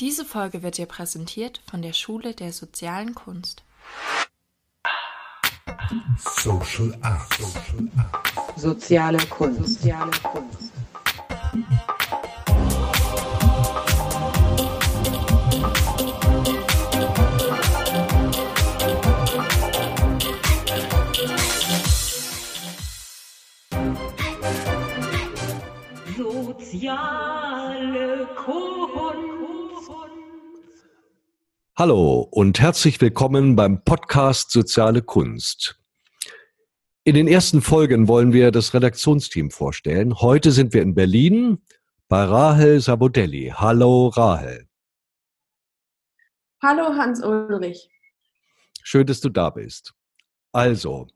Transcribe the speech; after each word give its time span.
Diese 0.00 0.24
Folge 0.24 0.62
wird 0.62 0.78
dir 0.78 0.86
präsentiert 0.86 1.60
von 1.70 1.82
der 1.82 1.92
Schule 1.92 2.32
der 2.32 2.54
sozialen 2.54 3.14
Kunst. 3.14 3.62
Social 6.16 6.96
Art. 7.02 7.38
Soziale 8.56 9.18
Kunst. 9.26 9.82
Soziale 9.82 10.10
Kunst. 10.22 10.72
Soziale 26.16 28.28
Kunst. 28.34 28.89
Hallo 31.80 32.28
und 32.30 32.60
herzlich 32.60 33.00
willkommen 33.00 33.56
beim 33.56 33.82
Podcast 33.82 34.50
Soziale 34.50 35.00
Kunst. 35.00 35.80
In 37.04 37.14
den 37.14 37.26
ersten 37.26 37.62
Folgen 37.62 38.06
wollen 38.06 38.34
wir 38.34 38.50
das 38.50 38.74
Redaktionsteam 38.74 39.50
vorstellen. 39.50 40.20
Heute 40.20 40.52
sind 40.52 40.74
wir 40.74 40.82
in 40.82 40.94
Berlin 40.94 41.62
bei 42.06 42.22
Rahel 42.22 42.82
Sabodelli. 42.82 43.54
Hallo 43.56 44.08
Rahel. 44.08 44.68
Hallo 46.62 46.96
Hans 46.98 47.24
Ulrich. 47.24 47.88
Schön, 48.82 49.06
dass 49.06 49.22
du 49.22 49.30
da 49.30 49.48
bist. 49.48 49.94
Also, 50.52 51.06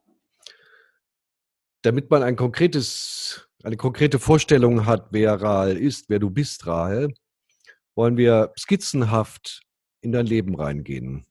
damit 1.83 2.11
man 2.11 2.23
ein 2.23 2.37
konkretes, 2.37 3.51
eine 3.63 3.77
konkrete 3.77 4.19
Vorstellung 4.19 4.87
hat, 4.87 5.09
wer 5.11 5.35
Rahel 5.43 5.77
ist, 5.77 6.09
wer 6.09 6.21
du 6.21 6.31
bist, 6.31 6.67
Rahel, 6.67 7.13
wollen 7.95 8.17
wir 8.17 8.55
skizzenhaft 8.59 9.64
in 10.05 10.13
dein 10.13 10.27
Leben 10.27 10.55
reingehen. 10.55 11.27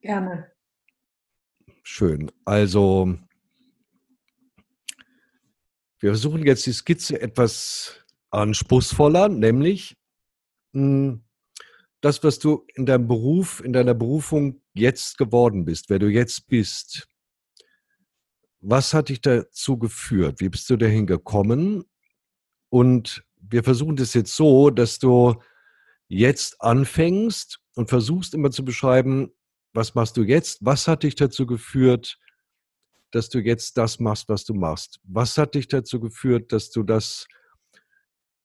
Gerne. 0.00 0.50
Schön. 1.82 2.30
Also, 2.44 3.16
wir 6.00 6.10
versuchen 6.10 6.44
jetzt 6.44 6.66
die 6.66 6.72
Skizze 6.72 7.20
etwas 7.20 8.04
anspruchsvoller, 8.30 9.28
nämlich 9.28 9.96
mh, 10.72 10.82
hm, 10.82 11.24
das, 12.00 12.24
was 12.24 12.38
du 12.38 12.66
in 12.74 12.86
deinem 12.86 13.06
Beruf, 13.06 13.62
in 13.62 13.72
deiner 13.72 13.94
Berufung 13.94 14.62
jetzt 14.72 15.18
geworden 15.18 15.64
bist, 15.64 15.90
wer 15.90 15.98
du 15.98 16.08
jetzt 16.08 16.46
bist. 16.46 17.08
Was 18.60 18.94
hat 18.94 19.10
dich 19.10 19.20
dazu 19.20 19.78
geführt? 19.78 20.40
Wie 20.40 20.48
bist 20.48 20.68
du 20.70 20.76
dahin 20.76 21.06
gekommen? 21.06 21.84
Und 22.70 23.22
wir 23.36 23.64
versuchen 23.64 23.96
das 23.96 24.14
jetzt 24.14 24.34
so, 24.34 24.70
dass 24.70 24.98
du 24.98 25.34
jetzt 26.10 26.60
anfängst 26.60 27.60
und 27.76 27.88
versuchst 27.88 28.34
immer 28.34 28.50
zu 28.50 28.64
beschreiben, 28.64 29.32
was 29.72 29.94
machst 29.94 30.16
du 30.16 30.22
jetzt? 30.24 30.58
Was 30.60 30.88
hat 30.88 31.04
dich 31.04 31.14
dazu 31.14 31.46
geführt, 31.46 32.18
dass 33.12 33.28
du 33.28 33.38
jetzt 33.38 33.78
das 33.78 34.00
machst, 34.00 34.28
was 34.28 34.44
du 34.44 34.52
machst? 34.52 34.98
Was 35.04 35.38
hat 35.38 35.54
dich 35.54 35.68
dazu 35.68 36.00
geführt, 36.00 36.52
dass 36.52 36.70
du 36.70 36.82
das, 36.82 37.28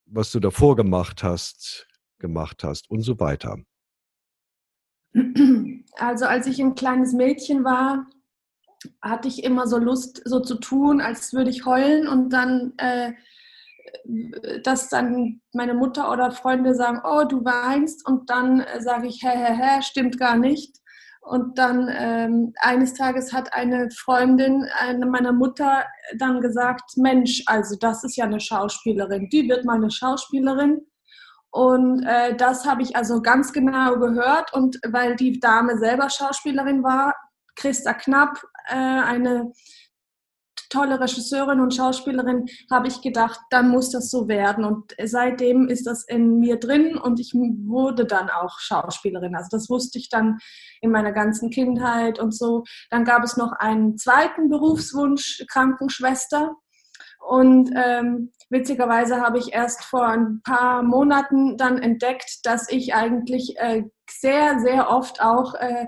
was 0.05 0.31
du 0.31 0.39
davor 0.39 0.75
gemacht 0.75 1.23
hast, 1.23 1.87
gemacht 2.19 2.63
hast 2.63 2.89
und 2.89 3.01
so 3.01 3.19
weiter? 3.19 3.57
Also 5.97 6.25
als 6.25 6.45
ich 6.45 6.59
ein 6.59 6.75
kleines 6.75 7.13
Mädchen 7.13 7.63
war, 7.63 8.05
hatte 9.01 9.27
ich 9.27 9.43
immer 9.43 9.65
so 9.65 9.79
Lust, 9.79 10.21
so 10.25 10.39
zu 10.39 10.55
tun, 10.55 11.01
als 11.01 11.33
würde 11.33 11.49
ich 11.49 11.65
heulen 11.65 12.07
und 12.07 12.29
dann 12.29 12.73
äh, 12.77 13.13
dass 14.63 14.89
dann 14.89 15.41
meine 15.53 15.73
Mutter 15.73 16.11
oder 16.11 16.31
Freunde 16.31 16.75
sagen, 16.75 17.01
oh, 17.03 17.23
du 17.23 17.43
weinst 17.43 18.07
und 18.07 18.29
dann 18.29 18.61
äh, 18.61 18.81
sage 18.81 19.07
ich, 19.07 19.21
hä, 19.23 19.29
hä, 19.29 19.53
hä, 19.53 19.81
stimmt 19.81 20.17
gar 20.19 20.37
nicht. 20.37 20.77
Und 21.21 21.57
dann 21.57 21.89
ähm, 21.91 22.53
eines 22.59 22.93
Tages 22.93 23.33
hat 23.33 23.51
eine 23.53 23.89
Freundin 23.89 24.67
eine 24.79 25.07
meiner 25.07 25.33
Mutter 25.33 25.83
dann 26.19 26.39
gesagt, 26.39 26.83
Mensch, 26.97 27.41
also 27.47 27.75
das 27.79 28.03
ist 28.03 28.15
ja 28.15 28.25
eine 28.25 28.39
Schauspielerin, 28.39 29.29
die 29.29 29.49
wird 29.49 29.65
mal 29.65 29.77
eine 29.77 29.89
Schauspielerin. 29.89 30.85
Und 31.49 32.03
äh, 32.03 32.35
das 32.35 32.65
habe 32.65 32.83
ich 32.83 32.95
also 32.95 33.21
ganz 33.21 33.53
genau 33.53 33.97
gehört. 33.97 34.53
Und 34.53 34.77
weil 34.87 35.15
die 35.15 35.39
Dame 35.39 35.79
selber 35.79 36.09
Schauspielerin 36.09 36.83
war, 36.83 37.15
Christa 37.55 37.93
Knapp, 37.93 38.37
äh, 38.67 38.75
eine 38.75 39.51
tolle 40.69 40.99
Regisseurin 40.99 41.59
und 41.59 41.75
Schauspielerin, 41.75 42.45
habe 42.71 42.87
ich 42.87 43.01
gedacht, 43.01 43.39
dann 43.49 43.69
muss 43.69 43.91
das 43.91 44.09
so 44.09 44.27
werden. 44.27 44.63
Und 44.63 44.95
seitdem 45.03 45.67
ist 45.67 45.85
das 45.87 46.03
in 46.07 46.39
mir 46.39 46.59
drin 46.59 46.97
und 46.97 47.19
ich 47.19 47.33
wurde 47.33 48.05
dann 48.05 48.29
auch 48.29 48.59
Schauspielerin. 48.59 49.35
Also 49.35 49.49
das 49.51 49.69
wusste 49.69 49.99
ich 49.99 50.09
dann 50.09 50.39
in 50.81 50.91
meiner 50.91 51.11
ganzen 51.11 51.49
Kindheit 51.49 52.19
und 52.19 52.35
so. 52.35 52.63
Dann 52.89 53.05
gab 53.05 53.23
es 53.23 53.37
noch 53.37 53.51
einen 53.53 53.97
zweiten 53.97 54.49
Berufswunsch, 54.49 55.43
Krankenschwester. 55.49 56.55
Und 57.27 57.71
ähm, 57.75 58.31
witzigerweise 58.49 59.19
habe 59.19 59.39
ich 59.39 59.53
erst 59.53 59.83
vor 59.83 60.05
ein 60.05 60.41
paar 60.43 60.83
Monaten 60.83 61.57
dann 61.57 61.79
entdeckt, 61.79 62.39
dass 62.43 62.69
ich 62.69 62.93
eigentlich 62.93 63.57
äh, 63.57 63.83
sehr, 64.09 64.59
sehr 64.59 64.89
oft 64.89 65.21
auch 65.21 65.55
äh, 65.55 65.87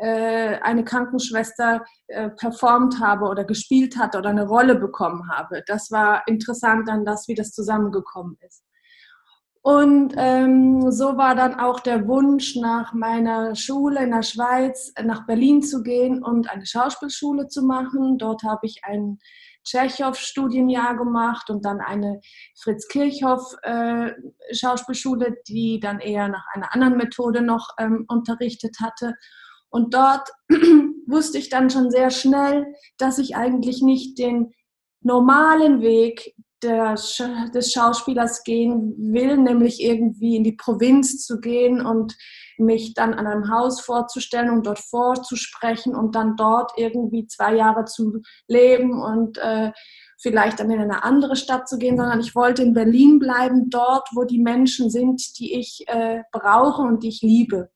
eine 0.00 0.84
Krankenschwester 0.84 1.84
äh, 2.06 2.30
performt 2.30 3.00
habe 3.00 3.26
oder 3.26 3.44
gespielt 3.44 3.98
hatte 3.98 4.18
oder 4.18 4.30
eine 4.30 4.46
Rolle 4.46 4.76
bekommen 4.76 5.28
habe. 5.30 5.62
Das 5.66 5.90
war 5.90 6.22
interessant 6.26 6.88
dann, 6.88 7.04
das, 7.04 7.28
wie 7.28 7.34
das 7.34 7.52
zusammengekommen 7.52 8.38
ist. 8.40 8.64
Und 9.62 10.14
ähm, 10.16 10.90
so 10.90 11.18
war 11.18 11.34
dann 11.34 11.60
auch 11.60 11.80
der 11.80 12.06
Wunsch, 12.06 12.56
nach 12.56 12.94
meiner 12.94 13.54
Schule 13.54 14.02
in 14.02 14.12
der 14.12 14.22
Schweiz 14.22 14.94
nach 15.02 15.26
Berlin 15.26 15.62
zu 15.62 15.82
gehen 15.82 16.22
und 16.22 16.48
eine 16.48 16.64
Schauspielschule 16.64 17.48
zu 17.48 17.62
machen. 17.62 18.16
Dort 18.18 18.44
habe 18.44 18.66
ich 18.66 18.80
ein 18.84 19.18
Tschechow-Studienjahr 19.64 20.96
gemacht 20.96 21.50
und 21.50 21.64
dann 21.64 21.80
eine 21.80 22.20
Fritz-Kirchhoff-Schauspielschule, 22.62 25.26
äh, 25.26 25.34
die 25.46 25.80
dann 25.80 25.98
eher 26.00 26.28
nach 26.28 26.46
einer 26.54 26.72
anderen 26.72 26.96
Methode 26.96 27.42
noch 27.42 27.70
ähm, 27.78 28.04
unterrichtet 28.08 28.76
hatte. 28.80 29.14
Und 29.70 29.94
dort 29.94 30.28
wusste 31.06 31.38
ich 31.38 31.48
dann 31.48 31.70
schon 31.70 31.90
sehr 31.90 32.10
schnell, 32.10 32.74
dass 32.96 33.18
ich 33.18 33.36
eigentlich 33.36 33.82
nicht 33.82 34.18
den 34.18 34.52
normalen 35.00 35.80
Weg 35.80 36.34
der, 36.62 36.96
des 37.54 37.72
Schauspielers 37.72 38.42
gehen 38.42 38.94
will, 39.12 39.36
nämlich 39.36 39.82
irgendwie 39.82 40.36
in 40.36 40.44
die 40.44 40.56
Provinz 40.56 41.24
zu 41.24 41.40
gehen 41.40 41.84
und 41.84 42.16
mich 42.58 42.94
dann 42.94 43.14
an 43.14 43.26
einem 43.26 43.50
Haus 43.50 43.80
vorzustellen 43.80 44.50
und 44.50 44.66
dort 44.66 44.80
vorzusprechen 44.80 45.94
und 45.94 46.16
dann 46.16 46.34
dort 46.36 46.72
irgendwie 46.76 47.26
zwei 47.26 47.54
Jahre 47.54 47.84
zu 47.84 48.20
leben 48.48 49.00
und 49.00 49.38
äh, 49.38 49.70
vielleicht 50.20 50.58
dann 50.58 50.70
in 50.70 50.80
eine 50.80 51.04
andere 51.04 51.36
Stadt 51.36 51.68
zu 51.68 51.78
gehen, 51.78 51.96
sondern 51.96 52.18
ich 52.18 52.34
wollte 52.34 52.62
in 52.62 52.74
Berlin 52.74 53.20
bleiben, 53.20 53.70
dort, 53.70 54.08
wo 54.14 54.24
die 54.24 54.40
Menschen 54.40 54.90
sind, 54.90 55.38
die 55.38 55.54
ich 55.54 55.84
äh, 55.86 56.22
brauche 56.32 56.82
und 56.82 57.04
die 57.04 57.08
ich 57.08 57.22
liebe. 57.22 57.70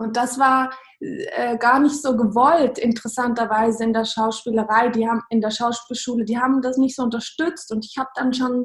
Und 0.00 0.16
das 0.16 0.38
war 0.38 0.70
äh, 1.00 1.58
gar 1.58 1.78
nicht 1.78 2.00
so 2.00 2.16
gewollt, 2.16 2.78
interessanterweise 2.78 3.84
in 3.84 3.92
der 3.92 4.06
Schauspielerei. 4.06 4.88
Die 4.88 5.06
haben 5.06 5.20
in 5.28 5.42
der 5.42 5.50
Schauspielschule, 5.50 6.24
die 6.24 6.38
haben 6.38 6.62
das 6.62 6.78
nicht 6.78 6.96
so 6.96 7.02
unterstützt. 7.02 7.70
Und 7.70 7.84
ich 7.84 7.98
habe 7.98 8.08
dann 8.14 8.32
schon 8.32 8.64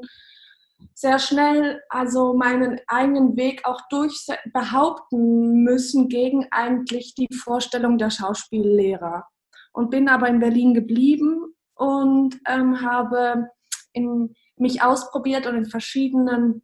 sehr 0.94 1.20
schnell 1.20 1.82
also 1.90 2.36
meinen 2.36 2.80
eigenen 2.88 3.36
Weg 3.36 3.66
auch 3.66 3.82
durch 3.90 4.28
behaupten 4.54 5.62
müssen 5.62 6.08
gegen 6.08 6.48
eigentlich 6.52 7.16
die 7.16 7.28
Vorstellung 7.36 7.98
der 7.98 8.12
Schauspiellehrer. 8.12 9.28
Und 9.74 9.90
bin 9.90 10.08
aber 10.08 10.30
in 10.30 10.40
Berlin 10.40 10.74
geblieben 10.74 11.54
und 11.74 12.40
ähm, 12.48 12.82
habe 12.82 13.50
in, 13.92 14.34
mich 14.56 14.82
ausprobiert 14.82 15.48
und 15.48 15.56
in 15.56 15.66
verschiedenen 15.66 16.62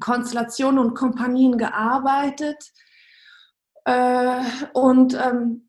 Konstellationen 0.00 0.80
und 0.80 0.94
Kompanien 0.94 1.58
gearbeitet 1.58 2.58
äh, 3.84 4.40
und 4.72 5.14
ähm, 5.14 5.68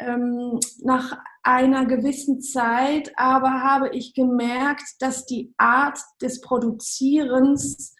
ähm, 0.00 0.60
nach 0.82 1.18
einer 1.42 1.86
gewissen 1.86 2.40
Zeit 2.40 3.12
aber 3.16 3.62
habe 3.62 3.88
ich 3.90 4.14
gemerkt, 4.14 4.84
dass 5.00 5.24
die 5.24 5.54
Art 5.56 5.98
des 6.20 6.40
Produzierens 6.40 7.94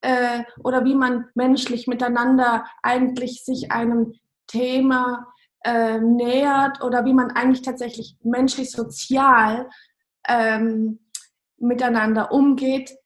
äh, 0.00 0.44
oder 0.62 0.84
wie 0.84 0.94
man 0.94 1.26
menschlich 1.34 1.86
miteinander 1.86 2.64
eigentlich 2.82 3.44
sich 3.44 3.70
einem 3.70 4.14
Thema 4.46 5.26
äh, 5.64 5.98
nähert 5.98 6.82
oder 6.82 7.04
wie 7.04 7.14
man 7.14 7.32
eigentlich 7.32 7.62
tatsächlich 7.62 8.16
menschlich 8.22 8.70
sozial 8.70 9.68
ähm, 10.28 11.00
miteinander 11.58 12.32
umgeht, 12.32 12.96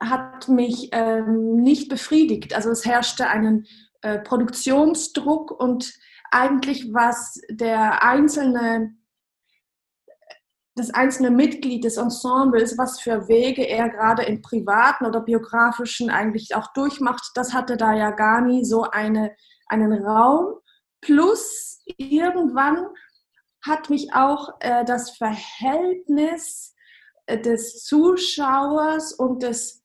hat 0.00 0.48
mich 0.48 0.88
ähm, 0.92 1.56
nicht 1.56 1.88
befriedigt. 1.88 2.54
Also 2.54 2.70
es 2.70 2.84
herrschte 2.84 3.28
einen 3.28 3.66
äh, 4.02 4.18
Produktionsdruck 4.18 5.50
und 5.50 5.92
eigentlich 6.30 6.92
was 6.92 7.40
der 7.50 8.02
einzelne 8.04 8.94
das 10.74 10.90
einzelne 10.90 11.30
Mitglied 11.30 11.84
des 11.84 11.98
Ensembles, 11.98 12.78
was 12.78 13.00
für 13.00 13.28
Wege 13.28 13.68
er 13.68 13.90
gerade 13.90 14.22
im 14.22 14.40
privaten 14.40 15.04
oder 15.04 15.20
biografischen 15.20 16.08
eigentlich 16.08 16.54
auch 16.54 16.72
durchmacht, 16.72 17.30
das 17.34 17.52
hatte 17.52 17.76
da 17.76 17.92
ja 17.92 18.10
gar 18.10 18.40
nie 18.40 18.64
so 18.64 18.84
eine, 18.84 19.36
einen 19.66 19.92
Raum. 19.92 20.54
Plus 21.02 21.82
irgendwann 21.98 22.86
hat 23.60 23.90
mich 23.90 24.14
auch 24.14 24.48
äh, 24.60 24.84
das 24.84 25.10
Verhältnis 25.10 26.74
äh, 27.26 27.38
des 27.38 27.84
Zuschauers 27.84 29.12
und 29.12 29.42
des 29.42 29.81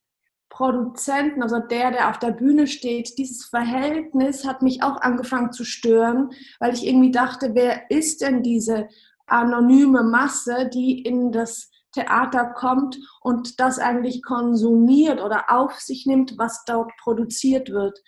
Produzenten, 0.57 1.43
also 1.43 1.59
der, 1.59 1.91
der 1.91 2.09
auf 2.09 2.17
der 2.17 2.31
Bühne 2.31 2.65
steht, 2.65 3.19
dieses 3.19 3.45
Verhältnis 3.45 4.43
hat 4.43 4.63
mich 4.63 4.81
auch 4.81 4.99
angefangen 5.01 5.51
zu 5.51 5.63
stören, 5.63 6.31
weil 6.59 6.73
ich 6.73 6.87
irgendwie 6.87 7.11
dachte, 7.11 7.53
wer 7.53 7.91
ist 7.91 8.21
denn 8.21 8.41
diese 8.41 8.87
anonyme 9.27 10.01
Masse, 10.01 10.67
die 10.73 11.03
in 11.03 11.31
das 11.31 11.69
Theater 11.91 12.55
kommt 12.55 12.97
und 13.21 13.59
das 13.59 13.77
eigentlich 13.77 14.23
konsumiert 14.23 15.21
oder 15.21 15.51
auf 15.51 15.79
sich 15.79 16.07
nimmt, 16.07 16.39
was 16.39 16.65
dort 16.65 16.91
produziert 17.03 17.69
wird. 17.69 18.01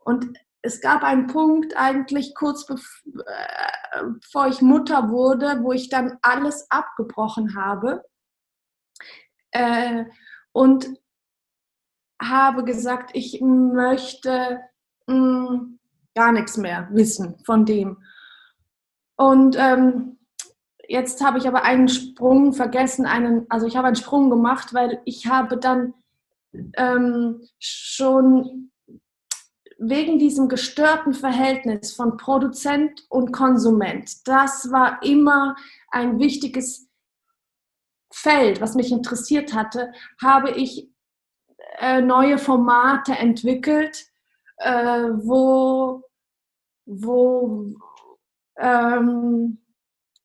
Und 0.00 0.36
es 0.60 0.82
gab 0.82 1.02
einen 1.02 1.28
Punkt 1.28 1.78
eigentlich 1.78 2.34
kurz 2.34 2.68
äh, 2.68 4.02
bevor 4.20 4.48
ich 4.48 4.60
Mutter 4.60 5.08
wurde, 5.08 5.60
wo 5.62 5.72
ich 5.72 5.88
dann 5.88 6.18
alles 6.20 6.70
abgebrochen 6.70 7.56
habe 7.56 8.04
äh, 9.52 10.04
und 10.52 11.00
habe 12.20 12.64
gesagt, 12.64 13.10
ich 13.14 13.40
möchte 13.40 14.60
mh, 15.06 15.16
mm, 15.16 15.78
gar 16.14 16.32
nichts 16.32 16.56
mehr 16.56 16.88
wissen 16.92 17.38
von 17.44 17.64
dem. 17.64 17.98
Und 19.16 19.56
ähm, 19.58 20.18
jetzt 20.88 21.22
habe 21.22 21.38
ich 21.38 21.46
aber 21.46 21.62
einen 21.62 21.88
Sprung 21.88 22.52
vergessen, 22.52 23.06
einen, 23.06 23.46
also 23.48 23.66
ich 23.66 23.76
habe 23.76 23.86
einen 23.86 23.96
Sprung 23.96 24.30
gemacht, 24.30 24.74
weil 24.74 25.00
ich 25.04 25.26
habe 25.26 25.56
dann 25.56 25.94
ähm, 26.76 27.46
schon 27.58 28.70
wegen 29.78 30.18
diesem 30.18 30.48
gestörten 30.48 31.14
Verhältnis 31.14 31.94
von 31.94 32.18
Produzent 32.18 33.06
und 33.08 33.32
Konsument, 33.32 34.26
das 34.28 34.70
war 34.70 35.02
immer 35.02 35.56
ein 35.90 36.18
wichtiges 36.18 36.88
Feld, 38.12 38.60
was 38.60 38.74
mich 38.74 38.92
interessiert 38.92 39.54
hatte, 39.54 39.92
habe 40.20 40.50
ich 40.50 40.89
äh, 41.80 42.00
neue 42.00 42.38
Formate 42.38 43.12
entwickelt, 43.12 44.06
äh, 44.58 45.08
wo, 45.14 46.02
wo 46.86 47.74
ähm, 48.58 49.58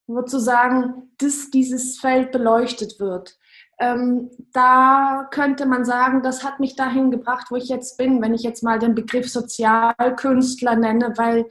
sozusagen 0.07 1.05
dass 1.17 1.49
dieses 1.49 1.99
Feld 1.99 2.31
beleuchtet 2.31 2.99
wird. 2.99 3.37
Ähm, 3.79 4.31
da 4.53 5.27
könnte 5.31 5.65
man 5.65 5.83
sagen, 5.83 6.21
das 6.23 6.43
hat 6.43 6.59
mich 6.59 6.75
dahin 6.75 7.11
gebracht, 7.11 7.47
wo 7.49 7.55
ich 7.55 7.67
jetzt 7.67 7.97
bin, 7.97 8.21
wenn 8.21 8.33
ich 8.33 8.43
jetzt 8.43 8.63
mal 8.63 8.79
den 8.79 8.95
Begriff 8.95 9.29
Sozialkünstler 9.29 10.75
nenne, 10.75 11.13
weil, 11.17 11.49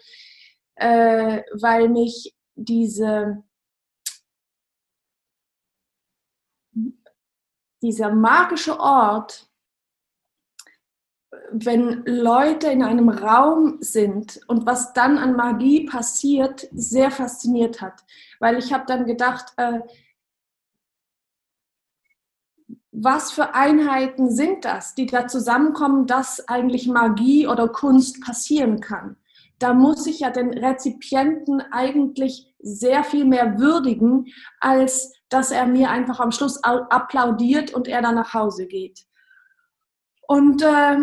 äh, 0.76 1.42
weil 1.60 1.88
mich 1.88 2.34
diese, 2.54 3.42
dieser 7.82 8.10
magische 8.14 8.78
Ort 8.80 9.50
wenn 11.52 12.04
Leute 12.06 12.68
in 12.68 12.82
einem 12.82 13.08
Raum 13.08 13.78
sind 13.80 14.40
und 14.48 14.66
was 14.66 14.92
dann 14.92 15.18
an 15.18 15.36
Magie 15.36 15.86
passiert, 15.86 16.68
sehr 16.72 17.10
fasziniert 17.10 17.80
hat. 17.80 18.04
Weil 18.40 18.58
ich 18.58 18.72
habe 18.72 18.84
dann 18.86 19.06
gedacht, 19.06 19.52
äh, 19.56 19.80
was 22.90 23.32
für 23.32 23.54
Einheiten 23.54 24.30
sind 24.30 24.64
das, 24.64 24.94
die 24.94 25.06
da 25.06 25.26
zusammenkommen, 25.26 26.06
dass 26.06 26.48
eigentlich 26.48 26.86
Magie 26.86 27.46
oder 27.46 27.68
Kunst 27.68 28.22
passieren 28.22 28.80
kann. 28.80 29.16
Da 29.58 29.74
muss 29.74 30.06
ich 30.06 30.20
ja 30.20 30.30
den 30.30 30.50
Rezipienten 30.56 31.60
eigentlich 31.72 32.52
sehr 32.60 33.04
viel 33.04 33.24
mehr 33.24 33.58
würdigen, 33.58 34.26
als 34.60 35.12
dass 35.28 35.50
er 35.50 35.66
mir 35.66 35.90
einfach 35.90 36.20
am 36.20 36.32
Schluss 36.32 36.62
applaudiert 36.62 37.74
und 37.74 37.88
er 37.88 38.02
dann 38.02 38.14
nach 38.14 38.34
Hause 38.34 38.66
geht. 38.66 39.06
Und 40.26 40.62
äh, 40.62 40.96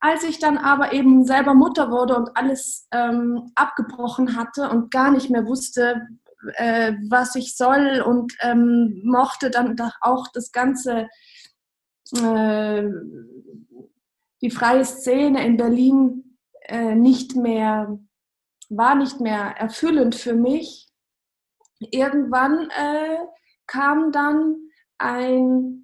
als 0.00 0.24
ich 0.24 0.38
dann 0.38 0.58
aber 0.58 0.92
eben 0.92 1.24
selber 1.24 1.54
Mutter 1.54 1.90
wurde 1.90 2.16
und 2.16 2.36
alles 2.36 2.88
ähm, 2.92 3.50
abgebrochen 3.54 4.36
hatte 4.36 4.68
und 4.70 4.90
gar 4.90 5.10
nicht 5.10 5.30
mehr 5.30 5.46
wusste, 5.46 6.06
äh, 6.54 6.94
was 7.08 7.34
ich 7.34 7.56
soll 7.56 8.02
und 8.04 8.34
ähm, 8.40 9.00
mochte 9.04 9.50
dann 9.50 9.76
auch 10.00 10.28
das 10.32 10.52
ganze, 10.52 11.08
äh, 12.16 12.84
die 14.40 14.50
freie 14.50 14.84
Szene 14.84 15.44
in 15.46 15.56
Berlin 15.56 16.38
äh, 16.62 16.94
nicht 16.94 17.36
mehr, 17.36 17.98
war 18.68 18.94
nicht 18.94 19.20
mehr 19.20 19.56
erfüllend 19.58 20.14
für 20.14 20.34
mich. 20.34 20.88
Irgendwann 21.78 22.70
äh, 22.70 23.18
kam 23.66 24.12
dann 24.12 24.56
ein 24.98 25.81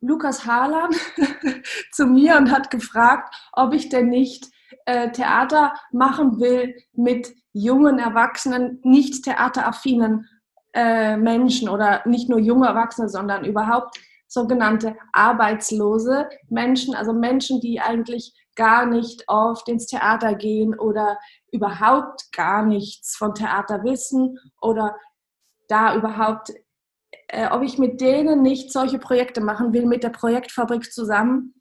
Lukas 0.00 0.46
Harlan 0.46 0.90
zu 1.92 2.06
mir 2.06 2.36
und 2.36 2.50
hat 2.50 2.70
gefragt, 2.70 3.34
ob 3.52 3.72
ich 3.72 3.88
denn 3.88 4.08
nicht 4.08 4.48
äh, 4.84 5.10
Theater 5.10 5.74
machen 5.92 6.38
will 6.40 6.74
mit 6.92 7.34
jungen 7.52 7.98
Erwachsenen, 7.98 8.80
nicht 8.82 9.24
theateraffinen 9.24 10.26
äh, 10.74 11.16
Menschen 11.16 11.68
oder 11.68 12.02
nicht 12.06 12.28
nur 12.28 12.38
junge 12.38 12.66
Erwachsene, 12.66 13.08
sondern 13.08 13.44
überhaupt 13.44 13.98
sogenannte 14.28 14.96
arbeitslose 15.12 16.28
Menschen, 16.48 16.94
also 16.94 17.12
Menschen, 17.12 17.60
die 17.60 17.80
eigentlich 17.80 18.34
gar 18.56 18.86
nicht 18.86 19.24
oft 19.28 19.68
ins 19.68 19.86
Theater 19.86 20.34
gehen 20.34 20.78
oder 20.78 21.18
überhaupt 21.52 22.32
gar 22.32 22.64
nichts 22.64 23.16
von 23.16 23.34
Theater 23.34 23.84
wissen 23.84 24.38
oder 24.60 24.96
da 25.68 25.94
überhaupt 25.96 26.52
äh, 27.28 27.48
ob 27.50 27.62
ich 27.62 27.78
mit 27.78 28.00
denen 28.00 28.42
nicht 28.42 28.72
solche 28.72 28.98
Projekte 28.98 29.40
machen 29.40 29.72
will, 29.72 29.86
mit 29.86 30.02
der 30.02 30.10
Projektfabrik 30.10 30.92
zusammen. 30.92 31.54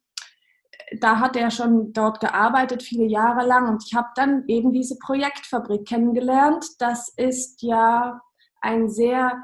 Da 0.99 1.19
hat 1.19 1.35
er 1.35 1.49
schon 1.49 1.93
dort 1.93 2.19
gearbeitet, 2.19 2.83
viele 2.83 3.05
Jahre 3.05 3.45
lang. 3.45 3.67
Und 3.67 3.83
ich 3.85 3.95
habe 3.95 4.09
dann 4.15 4.43
eben 4.47 4.71
diese 4.71 4.97
Projektfabrik 4.99 5.87
kennengelernt. 5.87 6.65
Das 6.79 7.09
ist 7.17 7.63
ja 7.63 8.21
ein 8.61 8.89
sehr 8.89 9.43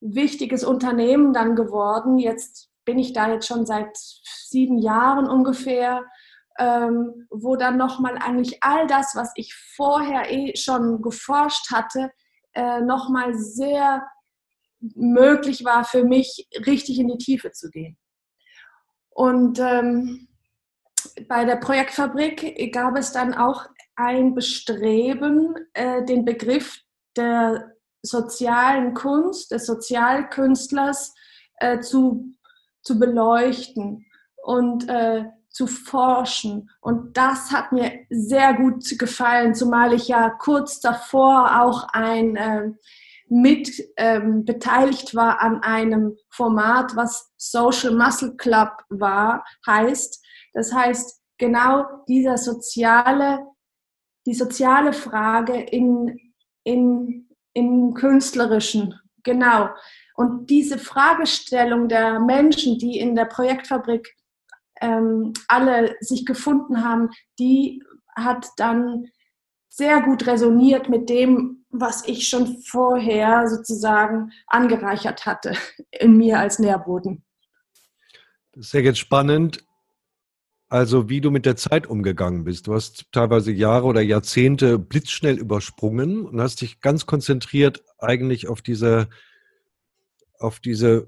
wichtiges 0.00 0.64
Unternehmen 0.64 1.32
dann 1.32 1.56
geworden. 1.56 2.18
Jetzt 2.18 2.70
bin 2.84 2.98
ich 2.98 3.12
da 3.12 3.30
jetzt 3.30 3.46
schon 3.46 3.66
seit 3.66 3.96
sieben 3.96 4.78
Jahren 4.78 5.28
ungefähr, 5.28 6.04
ähm, 6.58 7.26
wo 7.30 7.56
dann 7.56 7.76
nochmal 7.76 8.16
eigentlich 8.18 8.62
all 8.62 8.86
das, 8.86 9.14
was 9.16 9.32
ich 9.34 9.54
vorher 9.76 10.30
eh 10.30 10.56
schon 10.56 11.02
geforscht 11.02 11.72
hatte, 11.72 12.10
äh, 12.54 12.80
nochmal 12.80 13.34
sehr 13.34 14.06
möglich 14.80 15.64
war 15.64 15.84
für 15.84 16.04
mich, 16.04 16.48
richtig 16.66 16.98
in 16.98 17.08
die 17.08 17.18
Tiefe 17.18 17.52
zu 17.52 17.70
gehen. 17.70 17.98
Und 19.10 19.58
ähm, 19.58 20.28
bei 21.28 21.44
der 21.44 21.56
Projektfabrik 21.56 22.72
gab 22.72 22.96
es 22.96 23.12
dann 23.12 23.34
auch 23.34 23.66
ein 23.96 24.34
Bestreben, 24.34 25.54
äh, 25.74 26.04
den 26.04 26.24
Begriff 26.24 26.78
der 27.16 27.72
sozialen 28.02 28.94
Kunst, 28.94 29.50
des 29.50 29.66
Sozialkünstlers 29.66 31.14
äh, 31.56 31.80
zu, 31.80 32.34
zu 32.82 32.98
beleuchten 32.98 34.06
und 34.42 34.88
äh, 34.88 35.26
zu 35.50 35.66
forschen. 35.66 36.70
Und 36.80 37.16
das 37.16 37.50
hat 37.50 37.72
mir 37.72 38.06
sehr 38.08 38.54
gut 38.54 38.84
gefallen, 38.98 39.54
zumal 39.54 39.92
ich 39.92 40.08
ja 40.08 40.30
kurz 40.30 40.80
davor 40.80 41.60
auch 41.62 41.88
ein 41.92 42.36
äh, 42.36 42.70
mit 43.30 43.70
ähm, 43.96 44.44
beteiligt 44.44 45.14
war 45.14 45.40
an 45.40 45.62
einem 45.62 46.16
Format, 46.30 46.96
was 46.96 47.32
Social 47.36 47.94
Muscle 47.94 48.36
Club 48.36 48.72
war, 48.88 49.44
heißt. 49.66 50.22
Das 50.52 50.74
heißt, 50.74 51.22
genau 51.38 51.84
dieser 52.08 52.36
soziale, 52.36 53.38
die 54.26 54.34
soziale 54.34 54.92
Frage 54.92 55.60
in, 55.60 56.18
in, 56.64 57.28
im 57.54 57.94
Künstlerischen, 57.94 59.00
genau. 59.22 59.70
Und 60.16 60.50
diese 60.50 60.78
Fragestellung 60.78 61.88
der 61.88 62.18
Menschen, 62.18 62.78
die 62.78 62.98
in 62.98 63.14
der 63.14 63.26
Projektfabrik 63.26 64.12
ähm, 64.80 65.32
alle 65.46 65.96
sich 66.00 66.26
gefunden 66.26 66.84
haben, 66.84 67.10
die 67.38 67.82
hat 68.16 68.48
dann 68.56 69.06
sehr 69.68 70.02
gut 70.02 70.26
resoniert 70.26 70.88
mit 70.88 71.08
dem, 71.08 71.59
was 71.70 72.06
ich 72.06 72.28
schon 72.28 72.58
vorher 72.62 73.48
sozusagen 73.48 74.32
angereichert 74.46 75.26
hatte 75.26 75.54
in 75.90 76.16
mir 76.16 76.38
als 76.38 76.58
Nährboden. 76.58 77.24
Das 78.52 78.66
ist 78.66 78.72
ja 78.72 78.80
jetzt 78.80 78.98
spannend, 78.98 79.64
also 80.68 81.08
wie 81.08 81.20
du 81.20 81.30
mit 81.30 81.46
der 81.46 81.56
Zeit 81.56 81.86
umgegangen 81.86 82.44
bist. 82.44 82.66
Du 82.66 82.74
hast 82.74 83.06
teilweise 83.12 83.52
Jahre 83.52 83.86
oder 83.86 84.00
Jahrzehnte 84.00 84.78
blitzschnell 84.78 85.38
übersprungen 85.38 86.26
und 86.26 86.40
hast 86.40 86.60
dich 86.60 86.80
ganz 86.80 87.06
konzentriert 87.06 87.84
eigentlich 87.98 88.48
auf 88.48 88.62
diese 88.62 89.08
auf 90.40 90.58
diese, 90.58 91.06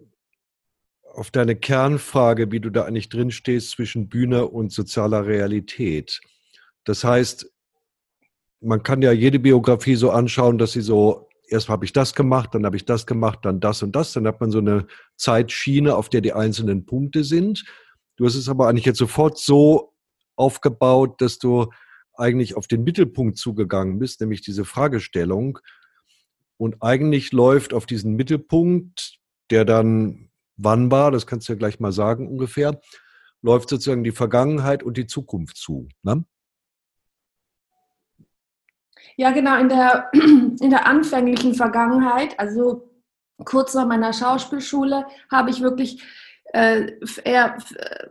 auf 1.15 1.31
deine 1.31 1.57
Kernfrage, 1.57 2.53
wie 2.53 2.61
du 2.61 2.71
da 2.71 2.85
eigentlich 2.85 3.09
drin 3.09 3.31
stehst 3.31 3.71
zwischen 3.71 4.09
Bühne 4.09 4.47
und 4.47 4.73
sozialer 4.73 5.27
Realität. 5.27 6.21
Das 6.85 7.03
heißt, 7.03 7.51
man 8.63 8.83
kann 8.83 9.03
ja 9.03 9.13
jede 9.13 9.39
Biografie 9.39 9.97
so 9.97 10.11
anschauen, 10.11 10.59
dass 10.59 10.73
sie 10.73 10.81
so, 10.81 11.29
erst 11.49 11.69
habe 11.69 11.85
ich 11.85 11.93
das 11.93 12.15
gemacht, 12.15 12.55
dann 12.55 12.65
habe 12.65 12.77
ich 12.77 12.85
das 12.85 13.07
gemacht, 13.07 13.41
dann 13.43 13.61
das 13.61 13.83
und 13.83 13.95
das, 13.95 14.13
dann 14.13 14.27
hat 14.27 14.41
man 14.41 14.51
so 14.51 14.59
eine 14.59 14.87
Zeitschiene, 15.17 15.97
auf 15.97 16.09
der 16.09 16.21
die 16.21 16.33
einzelnen 16.33 16.87
Punkte 16.87 17.25
sind. 17.25 17.65
Du 18.17 18.25
hast 18.25 18.37
es 18.37 18.49
aber 18.49 18.69
eigentlich 18.69 18.85
jetzt 18.85 18.99
sofort 18.99 19.39
so 19.39 19.95
aufgebaut, 20.37 21.21
dass 21.21 21.39
du 21.39 21.67
eigentlich 22.15 22.57
auf 22.57 22.67
den 22.67 22.85
Mittelpunkt 22.85 23.39
zugegangen 23.39 23.99
bist, 23.99 24.21
nämlich 24.21 24.43
diese 24.43 24.65
Fragestellung. 24.65 25.59
Und 26.57 26.83
eigentlich 26.83 27.33
läuft 27.33 27.75
auf 27.75 27.87
diesen 27.87 28.15
Mittelpunkt, 28.15 29.19
der 29.51 29.65
dann 29.65 30.31
wann 30.57 30.91
war, 30.91 31.11
das 31.11 31.27
kannst 31.27 31.49
du 31.49 31.55
ja 31.55 31.59
gleich 31.59 31.81
mal 31.81 31.93
sagen 31.93 32.29
ungefähr, 32.29 32.81
läuft 33.41 33.69
sozusagen 33.69 34.05
die 34.05 34.13
Vergangenheit 34.13 34.83
und 34.83 34.97
die 34.97 35.07
Zukunft 35.07 35.57
zu. 35.57 35.89
Ne? 36.03 36.25
Ja, 39.17 39.31
genau, 39.31 39.57
in 39.59 39.69
der, 39.69 40.11
in 40.13 40.71
der 40.71 40.87
anfänglichen 40.87 41.55
Vergangenheit, 41.55 42.39
also 42.39 42.91
kurz 43.45 43.75
nach 43.75 43.87
meiner 43.87 44.13
Schauspielschule, 44.13 45.07
habe 45.31 45.51
ich 45.51 45.61
wirklich 45.61 46.03
äh, 46.53 46.93
er, 47.25 47.57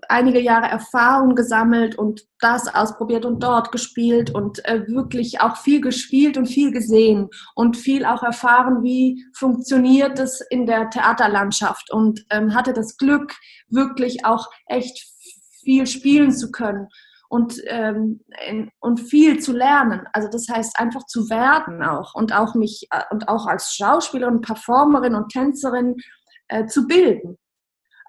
einige 0.09 0.39
Jahre 0.39 0.67
Erfahrung 0.67 1.35
gesammelt 1.35 1.95
und 1.95 2.25
das 2.39 2.73
ausprobiert 2.73 3.23
und 3.23 3.41
dort 3.43 3.71
gespielt 3.71 4.31
und 4.33 4.65
äh, 4.65 4.87
wirklich 4.87 5.41
auch 5.41 5.57
viel 5.57 5.79
gespielt 5.79 6.37
und 6.37 6.47
viel 6.47 6.71
gesehen 6.71 7.29
und 7.55 7.77
viel 7.77 8.03
auch 8.03 8.23
erfahren, 8.23 8.83
wie 8.83 9.23
funktioniert 9.35 10.17
es 10.17 10.41
in 10.41 10.65
der 10.65 10.89
Theaterlandschaft 10.89 11.91
und 11.91 12.25
ähm, 12.31 12.55
hatte 12.55 12.73
das 12.73 12.97
Glück, 12.97 13.35
wirklich 13.69 14.25
auch 14.25 14.49
echt 14.65 15.07
viel 15.63 15.85
spielen 15.85 16.31
zu 16.31 16.51
können 16.51 16.87
und, 17.31 17.61
ähm, 17.67 18.19
in, 18.45 18.69
und 18.81 18.99
viel 18.99 19.39
zu 19.39 19.53
lernen. 19.53 20.05
Also 20.11 20.27
das 20.27 20.49
heißt 20.49 20.77
einfach 20.77 21.05
zu 21.05 21.29
werden 21.29 21.81
auch 21.81 22.13
und 22.13 22.33
auch 22.33 22.55
mich 22.55 22.89
äh, 22.91 23.03
und 23.09 23.29
auch 23.29 23.47
als 23.47 23.73
Schauspielerin, 23.73 24.41
Performerin 24.41 25.15
und 25.15 25.31
Tänzerin 25.31 25.95
äh, 26.49 26.65
zu 26.65 26.87
bilden. 26.87 27.37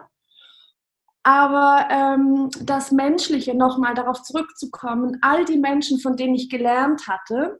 Aber 1.24 1.88
ähm, 1.90 2.48
das 2.62 2.92
Menschliche, 2.92 3.56
nochmal 3.56 3.94
darauf 3.94 4.22
zurückzukommen, 4.22 5.18
all 5.22 5.44
die 5.44 5.58
Menschen, 5.58 5.98
von 5.98 6.16
denen 6.16 6.36
ich 6.36 6.48
gelernt 6.48 7.08
hatte 7.08 7.58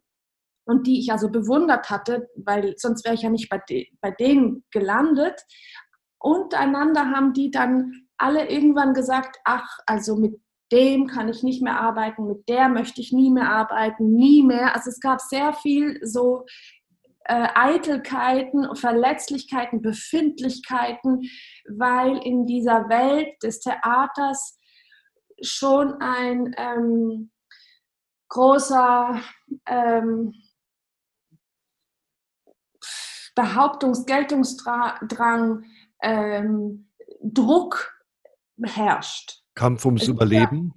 und 0.68 0.86
die 0.86 1.00
ich 1.00 1.10
also 1.10 1.30
bewundert 1.30 1.90
hatte, 1.90 2.28
weil 2.36 2.74
sonst 2.76 3.04
wäre 3.04 3.16
ich 3.16 3.22
ja 3.22 3.30
nicht 3.30 3.48
bei, 3.48 3.60
de 3.68 3.88
bei 4.00 4.12
denen 4.12 4.64
gelandet, 4.70 5.42
untereinander 6.18 7.10
haben 7.10 7.32
die 7.32 7.50
dann 7.50 7.92
alle 8.18 8.48
irgendwann 8.48 8.94
gesagt, 8.94 9.38
ach, 9.44 9.78
also 9.86 10.16
mit 10.16 10.40
dem 10.72 11.06
kann 11.06 11.28
ich 11.28 11.42
nicht 11.42 11.62
mehr 11.62 11.80
arbeiten, 11.80 12.26
mit 12.26 12.48
der 12.48 12.68
möchte 12.68 13.00
ich 13.00 13.12
nie 13.12 13.30
mehr 13.30 13.50
arbeiten, 13.50 14.12
nie 14.12 14.42
mehr. 14.42 14.74
Also 14.74 14.90
es 14.90 15.00
gab 15.00 15.20
sehr 15.20 15.52
viel 15.52 16.00
so 16.04 16.44
äh, 17.24 17.48
Eitelkeiten, 17.54 18.74
Verletzlichkeiten, 18.74 19.82
Befindlichkeiten, 19.82 21.22
weil 21.68 22.18
in 22.18 22.46
dieser 22.46 22.88
Welt 22.88 23.34
des 23.42 23.60
Theaters 23.60 24.58
schon 25.42 25.94
ein 26.00 26.54
ähm, 26.56 27.30
großer 28.28 29.20
ähm, 29.66 30.32
Behauptungs-, 33.34 34.06
Geltungsdrang, 34.06 35.64
ähm, 36.06 36.88
Druck 37.22 37.92
herrscht. 38.62 39.42
Kampf 39.54 39.84
ums 39.84 40.06
Überleben? 40.06 40.74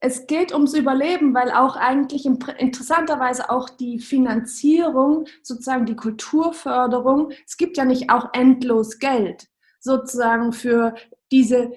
es 0.00 0.26
geht 0.26 0.52
ums 0.52 0.74
Überleben, 0.74 1.34
weil 1.34 1.50
auch 1.50 1.76
eigentlich 1.76 2.26
interessanterweise 2.26 3.50
auch 3.50 3.68
die 3.68 3.98
Finanzierung, 3.98 5.26
sozusagen 5.42 5.86
die 5.86 5.96
Kulturförderung, 5.96 7.32
es 7.46 7.56
gibt 7.56 7.76
ja 7.76 7.84
nicht 7.84 8.10
auch 8.10 8.28
endlos 8.32 8.98
Geld 8.98 9.48
sozusagen 9.80 10.52
für 10.52 10.94
diese 11.32 11.72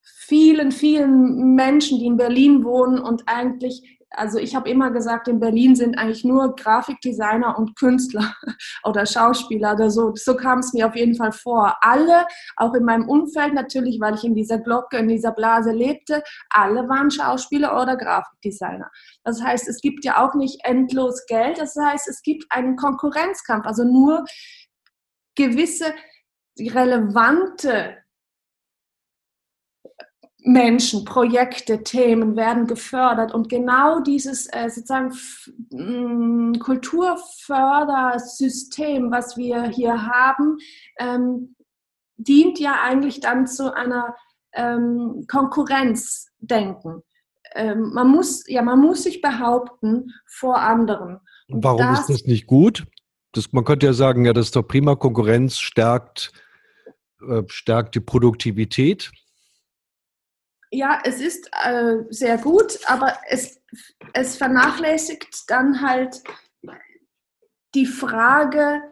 vielen, 0.00 0.72
vielen 0.72 1.54
Menschen, 1.54 1.98
die 1.98 2.06
in 2.06 2.16
Berlin 2.16 2.64
wohnen 2.64 2.98
und 2.98 3.24
eigentlich 3.26 3.95
also 4.10 4.38
ich 4.38 4.54
habe 4.54 4.68
immer 4.68 4.90
gesagt, 4.90 5.28
in 5.28 5.40
Berlin 5.40 5.74
sind 5.74 5.98
eigentlich 5.98 6.24
nur 6.24 6.54
Grafikdesigner 6.54 7.58
und 7.58 7.76
Künstler 7.76 8.34
oder 8.84 9.04
Schauspieler 9.04 9.74
oder 9.74 9.90
so. 9.90 10.12
So 10.14 10.36
kam 10.36 10.60
es 10.60 10.72
mir 10.72 10.86
auf 10.86 10.96
jeden 10.96 11.16
Fall 11.16 11.32
vor. 11.32 11.76
Alle, 11.80 12.26
auch 12.56 12.74
in 12.74 12.84
meinem 12.84 13.08
Umfeld 13.08 13.54
natürlich, 13.54 14.00
weil 14.00 14.14
ich 14.14 14.24
in 14.24 14.34
dieser 14.34 14.58
Glocke, 14.58 14.98
in 14.98 15.08
dieser 15.08 15.32
Blase 15.32 15.72
lebte, 15.72 16.22
alle 16.50 16.88
waren 16.88 17.10
Schauspieler 17.10 17.80
oder 17.80 17.96
Grafikdesigner. 17.96 18.90
Das 19.24 19.42
heißt, 19.42 19.68
es 19.68 19.80
gibt 19.80 20.04
ja 20.04 20.24
auch 20.24 20.34
nicht 20.34 20.64
endlos 20.64 21.24
Geld. 21.26 21.58
Das 21.58 21.74
heißt, 21.76 22.08
es 22.08 22.22
gibt 22.22 22.44
einen 22.50 22.76
Konkurrenzkampf. 22.76 23.66
Also 23.66 23.84
nur 23.84 24.24
gewisse 25.34 25.92
relevante 26.58 27.96
Menschen, 30.46 31.04
Projekte, 31.04 31.82
Themen 31.82 32.36
werden 32.36 32.68
gefördert 32.68 33.34
und 33.34 33.48
genau 33.48 33.98
dieses 33.98 34.46
äh, 34.52 34.70
sozusagen 34.70 35.12
mm, 35.70 36.60
Kulturfördersystem, 36.60 39.10
was 39.10 39.36
wir 39.36 39.64
hier 39.64 40.06
haben, 40.06 40.58
ähm, 41.00 41.56
dient 42.16 42.60
ja 42.60 42.76
eigentlich 42.80 43.18
dann 43.18 43.48
zu 43.48 43.74
einer 43.74 44.14
ähm, 44.52 45.24
Konkurrenzdenken. 45.28 47.02
Ähm, 47.56 47.90
man 47.92 48.06
muss 48.08 48.44
ja, 48.46 48.62
man 48.62 48.78
muss 48.78 49.02
sich 49.02 49.20
behaupten 49.20 50.12
vor 50.26 50.60
anderen. 50.60 51.18
Und 51.48 51.64
Warum 51.64 51.80
das, 51.80 52.02
ist 52.02 52.10
das 52.10 52.24
nicht 52.24 52.46
gut? 52.46 52.86
Das, 53.32 53.52
man 53.52 53.64
könnte 53.64 53.86
ja 53.86 53.94
sagen, 53.94 54.24
ja, 54.24 54.32
das 54.32 54.46
ist 54.46 54.54
doch 54.54 54.62
prima. 54.62 54.94
Konkurrenz 54.94 55.58
stärkt, 55.58 56.30
äh, 57.28 57.42
stärkt 57.48 57.96
die 57.96 58.00
Produktivität 58.00 59.10
ja, 60.70 61.00
es 61.04 61.20
ist 61.20 61.48
äh, 61.64 61.98
sehr 62.10 62.38
gut, 62.38 62.78
aber 62.86 63.16
es, 63.28 63.60
es 64.12 64.36
vernachlässigt 64.36 65.48
dann 65.48 65.80
halt 65.80 66.22
die 67.74 67.86
Frage, 67.86 68.82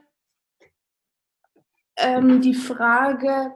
ähm, 1.97 2.41
die 2.41 2.55
Frage, 2.55 3.55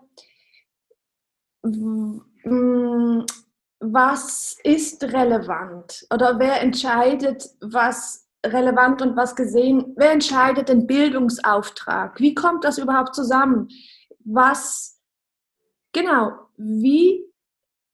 was 3.80 4.58
ist 4.64 5.04
relevant 5.04 6.06
oder 6.12 6.38
wer 6.38 6.60
entscheidet, 6.60 7.48
was 7.60 8.26
relevant 8.44 9.02
und 9.02 9.16
was 9.16 9.36
gesehen, 9.36 9.94
wer 9.96 10.12
entscheidet 10.12 10.68
den 10.68 10.86
Bildungsauftrag? 10.86 12.18
Wie 12.20 12.34
kommt 12.34 12.64
das 12.64 12.78
überhaupt 12.78 13.14
zusammen? 13.14 13.68
Was, 14.24 15.00
genau, 15.92 16.32
wie 16.56 17.27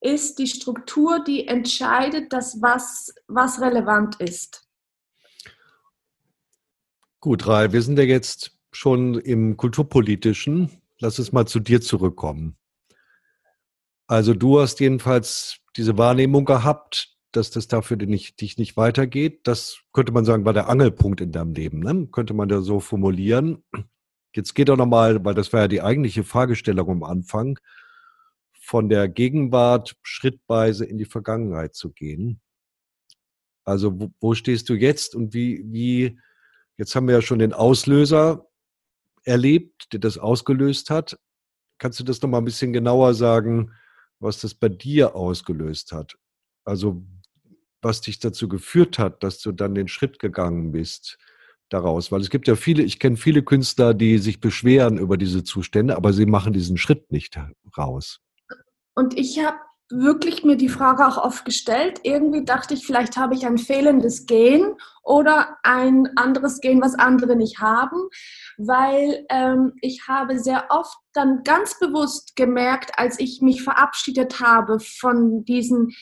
ist 0.05 0.39
die 0.39 0.47
Struktur, 0.47 1.25
die 1.25 1.49
entscheidet, 1.49 2.33
dass 2.33 2.61
was, 2.61 3.15
was 3.27 3.61
relevant 3.61 4.21
ist. 4.21 4.69
Gut, 7.21 7.47
Rai, 7.47 7.73
wir 7.73 7.81
sind 7.81 7.99
ja 7.99 8.05
jetzt 8.05 8.57
schon 8.71 9.19
im 9.19 9.57
Kulturpolitischen. 9.57 10.71
Lass 11.01 11.19
uns 11.19 11.33
mal 11.33 11.47
zu 11.47 11.59
dir 11.59 11.81
zurückkommen. 11.81 12.57
Also 14.07 14.35
du 14.35 14.61
hast 14.61 14.81
jedenfalls 14.81 15.61
diese 15.75 15.97
Wahrnehmung 15.97 16.45
gehabt, 16.45 17.17
dass 17.33 17.51
das 17.51 17.67
dafür 17.67 17.97
nicht, 17.97 18.43
dich 18.43 18.59
nicht 18.59 18.77
weitergeht. 18.77 19.41
Das 19.45 19.79
könnte 19.95 20.13
man 20.13 20.27
sagen, 20.27 20.45
war 20.45 20.53
der 20.53 20.69
Angelpunkt 20.69 21.23
in 21.23 21.33
deinem 21.33 21.55
Leben. 21.55 21.81
Ne? 21.81 22.09
Könnte 22.13 22.35
man 22.35 22.49
da 22.49 22.61
so 22.61 22.79
formulieren. 22.79 23.65
Jetzt 24.35 24.55
geht 24.55 24.69
doch 24.69 24.77
nochmal, 24.77 25.25
weil 25.25 25.35
das 25.35 25.53
war 25.55 25.61
ja 25.61 25.69
die 25.69 25.81
eigentliche 25.81 26.25
Fragestellung 26.25 26.91
am 26.91 27.03
Anfang, 27.05 27.59
von 28.65 28.89
der 28.89 29.09
Gegenwart 29.09 29.95
schrittweise 30.03 30.87
in 30.87 30.97
die 30.97 31.05
Vergangenheit 31.05 31.75
zu 31.75 31.91
gehen. 31.93 32.41
Also 33.65 34.01
wo, 34.01 34.11
wo 34.21 34.35
stehst 34.35 34.71
du 34.71 34.75
jetzt 34.75 35.15
und 35.15 35.35
wie, 35.35 35.63
wie, 35.67 36.19
jetzt 36.79 36.97
haben 36.97 37.07
wir 37.07 37.15
ja 37.15 37.23
schon 37.23 37.41
den 37.41 37.53
Auslöser 37.53 38.49
erlebt, 39.25 39.93
der 39.93 40.01
das 40.01 40.17
ausgelöst 40.17 40.89
hat. 40.89 41.19
Kannst 41.77 42.01
du 42.01 42.05
das 42.05 42.23
nochmal 42.23 42.41
ein 42.41 42.47
bisschen 42.47 42.73
genauer 42.73 43.13
sagen, 43.13 43.71
was 44.19 44.41
das 44.41 44.55
bei 44.55 44.71
dir 44.71 45.15
ausgelöst 45.15 45.93
hat? 45.93 46.17
Also 46.65 47.05
was 47.83 48.01
dich 48.01 48.19
dazu 48.19 48.49
geführt 48.49 48.99
hat, 48.99 49.23
dass 49.23 49.41
du 49.41 49.53
dann 49.53 49.75
den 49.75 49.89
Schritt 49.89 50.19
gegangen 50.19 50.73
bist 50.73 51.19
daraus? 51.69 52.11
Weil 52.11 52.23
es 52.23 52.31
gibt 52.31 52.49
ja 52.49 52.57
viele, 52.57 52.83
ich 52.83 52.99
kenne 52.99 53.19
viele 53.19 53.43
Künstler, 53.43 53.93
die 53.93 54.17
sich 54.17 54.41
beschweren 54.41 54.97
über 54.97 55.19
diese 55.19 55.45
Zustände, 55.45 55.97
aber 55.97 56.15
sie 56.15 56.25
machen 56.25 56.55
diesen 56.55 56.79
Schritt 56.79 57.13
nicht 57.13 57.39
raus. 57.77 58.24
Und 58.95 59.19
ich 59.19 59.45
habe 59.45 59.59
wirklich 59.91 60.45
mir 60.45 60.57
die 60.57 60.69
Frage 60.69 61.07
auch 61.07 61.19
oft 61.19 61.45
gestellt. 61.45 62.01
Irgendwie 62.05 62.45
dachte 62.45 62.75
ich, 62.75 62.87
vielleicht 62.87 63.17
habe 63.17 63.35
ich 63.35 63.47
ein 63.47 63.59
fehlendes 63.59 64.27
Gen 64.27 64.77
oder 65.03 65.59
ein 65.63 66.11
anderes 66.17 66.61
Gen, 66.61 66.81
was 66.81 66.95
andere 66.95 67.37
nicht 67.37 67.61
haben, 67.61 68.09
weil 68.57 69.27
ähm, 69.29 69.75
ich 69.83 70.09
habe 70.09 70.39
sehr 70.39 70.67
oft 70.71 70.97
dann 71.13 71.43
ganz 71.45 71.79
bewusst 71.79 72.35
gemerkt, 72.35 72.93
als 72.99 73.19
ich 73.21 73.41
mich 73.43 73.63
verabschiedet 73.63 74.41
habe 74.41 74.81
von 74.81 75.45
diesen 75.45 75.95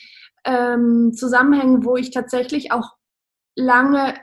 ähm, 0.45 1.11
Zusammenhängen, 1.13 1.83
wo 1.83 1.97
ich 1.97 2.11
tatsächlich 2.11 2.71
auch 2.71 2.91
lange 3.55 4.15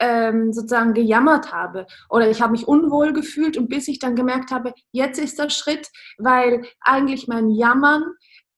ähm, 0.00 0.52
sozusagen 0.52 0.94
gejammert 0.94 1.52
habe 1.52 1.86
oder 2.08 2.30
ich 2.30 2.40
habe 2.40 2.52
mich 2.52 2.68
unwohl 2.68 3.12
gefühlt 3.12 3.56
und 3.56 3.68
bis 3.68 3.88
ich 3.88 3.98
dann 3.98 4.16
gemerkt 4.16 4.50
habe, 4.50 4.72
jetzt 4.92 5.18
ist 5.18 5.38
der 5.38 5.50
Schritt, 5.50 5.88
weil 6.18 6.64
eigentlich 6.80 7.28
mein 7.28 7.50
Jammern 7.50 8.04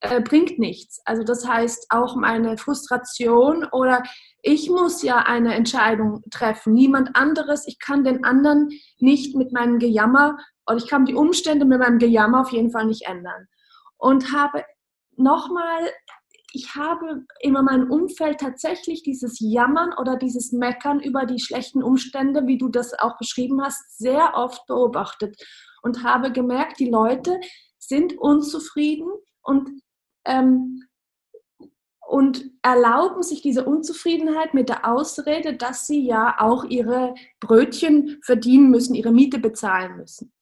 äh, 0.00 0.20
bringt 0.20 0.59
nichts. 0.59 1.00
Also 1.04 1.25
das 1.25 1.47
heißt 1.47 1.87
auch 1.90 2.16
meine 2.16 2.56
Frustration 2.56 3.66
oder 3.73 4.02
ich 4.42 4.70
muss 4.70 5.02
ja 5.02 5.18
eine 5.18 5.54
Entscheidung 5.54 6.23
treffen, 6.30 6.73
niemand 6.73 7.16
anderes. 7.16 7.66
Ich 7.66 7.78
kann 7.78 8.04
den 8.04 8.25
anderen 8.25 8.70
nicht 8.99 9.37
mit 9.37 9.52
meinem 9.52 9.78
Gejammer 9.78 10.38
oder 10.66 10.78
ich 10.78 10.88
kann 10.88 11.04
die 11.04 11.14
Umstände 11.14 11.66
mit 11.66 11.80
meinem 11.80 11.99
Gejammer 11.99 12.40
auf 12.40 12.50
jeden 12.50 12.70
Fall 12.70 12.87
nicht 12.87 13.06
ändern. 13.06 13.47
Und 13.99 14.32
habe 14.32 14.64
nochmal, 15.16 15.90
ich 16.52 16.75
habe 16.75 17.25
immer 17.40 17.62
mein 17.62 17.90
Umfeld 17.90 18.40
tatsächlich 18.40 19.02
dieses 19.02 19.38
Jammern 19.40 19.92
oder 19.99 20.16
dieses 20.16 20.52
Meckern 20.52 21.00
über 21.00 21.26
die 21.26 21.40
schlechten 21.40 21.83
Umstände, 21.83 22.47
wie 22.47 22.59
du 22.59 22.69
das 22.69 22.99
auch 22.99 23.16
beschrieben 23.19 23.62
hast, 23.62 23.99
sehr 23.99 24.35
oft 24.35 24.66
beobachtet 24.66 25.37
und 25.83 26.02
habe 26.02 26.33
gemerkt, 26.33 26.80
die 26.80 26.90
Leute 26.90 27.40
sind 27.78 28.19
unzufrieden 28.19 29.11
und 29.42 29.69
ähm, 30.26 30.83
und 32.11 32.50
erlauben 32.62 33.23
sich 33.23 33.40
diese 33.40 33.64
Unzufriedenheit 33.64 34.52
mit 34.52 34.69
der 34.69 34.85
Ausrede, 34.85 35.57
dass 35.57 35.87
sie 35.87 36.04
ja 36.04 36.35
auch 36.40 36.64
ihre 36.64 37.14
Brötchen 37.38 38.19
verdienen 38.25 38.69
müssen, 38.69 38.97
ihre 38.97 39.12
Miete 39.12 39.38
bezahlen 39.38 39.97
müssen. 39.97 40.33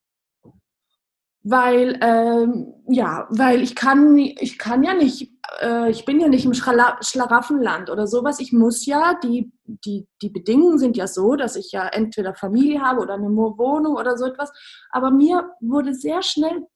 Weil, 1.43 1.99
ähm, 2.01 2.73
ja, 2.87 3.27
weil 3.29 3.61
ich 3.61 3.75
kann, 3.75 4.17
ich 4.17 4.57
kann 4.57 4.81
ja 4.81 4.95
nicht, 4.95 5.31
äh, 5.61 5.89
ich 5.89 6.05
bin 6.05 6.19
ja 6.19 6.27
nicht 6.27 6.45
im 6.45 6.53
Schlaraffenland 6.53 7.89
oder 7.89 8.07
sowas. 8.07 8.39
Ich 8.39 8.53
muss 8.53 8.85
ja, 8.85 9.15
die, 9.15 9.51
die, 9.63 10.07
die 10.21 10.29
Bedingungen 10.29 10.77
sind 10.77 10.97
ja 10.97 11.07
so, 11.07 11.35
dass 11.35 11.55
ich 11.55 11.71
ja 11.71 11.87
entweder 11.87 12.35
Familie 12.35 12.81
habe 12.81 13.01
oder 13.01 13.15
eine 13.15 13.29
Wohnung 13.29 13.95
oder 13.95 14.17
so 14.17 14.25
etwas. 14.25 14.51
Aber 14.91 15.11
mir 15.11 15.51
wurde 15.59 15.93
sehr 15.93 16.21
schnell 16.21 16.67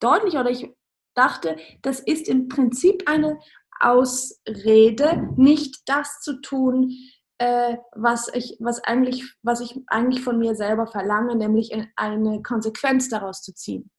deutlich 0.00 0.34
oder 0.34 0.50
ich 0.50 0.72
dachte, 1.14 1.56
das 1.82 2.00
ist 2.00 2.28
im 2.28 2.48
Prinzip 2.48 3.08
eine 3.08 3.38
Ausrede, 3.80 5.28
nicht 5.36 5.82
das 5.86 6.20
zu 6.20 6.40
tun, 6.40 6.92
äh, 7.38 7.76
was, 7.92 8.28
ich, 8.34 8.56
was, 8.60 8.82
eigentlich, 8.84 9.36
was 9.42 9.60
ich 9.60 9.80
eigentlich 9.86 10.22
von 10.22 10.38
mir 10.38 10.54
selber 10.54 10.86
verlange, 10.86 11.36
nämlich 11.36 11.72
eine 11.96 12.42
Konsequenz 12.42 13.08
daraus 13.08 13.42
zu 13.42 13.54
ziehen. 13.54 13.90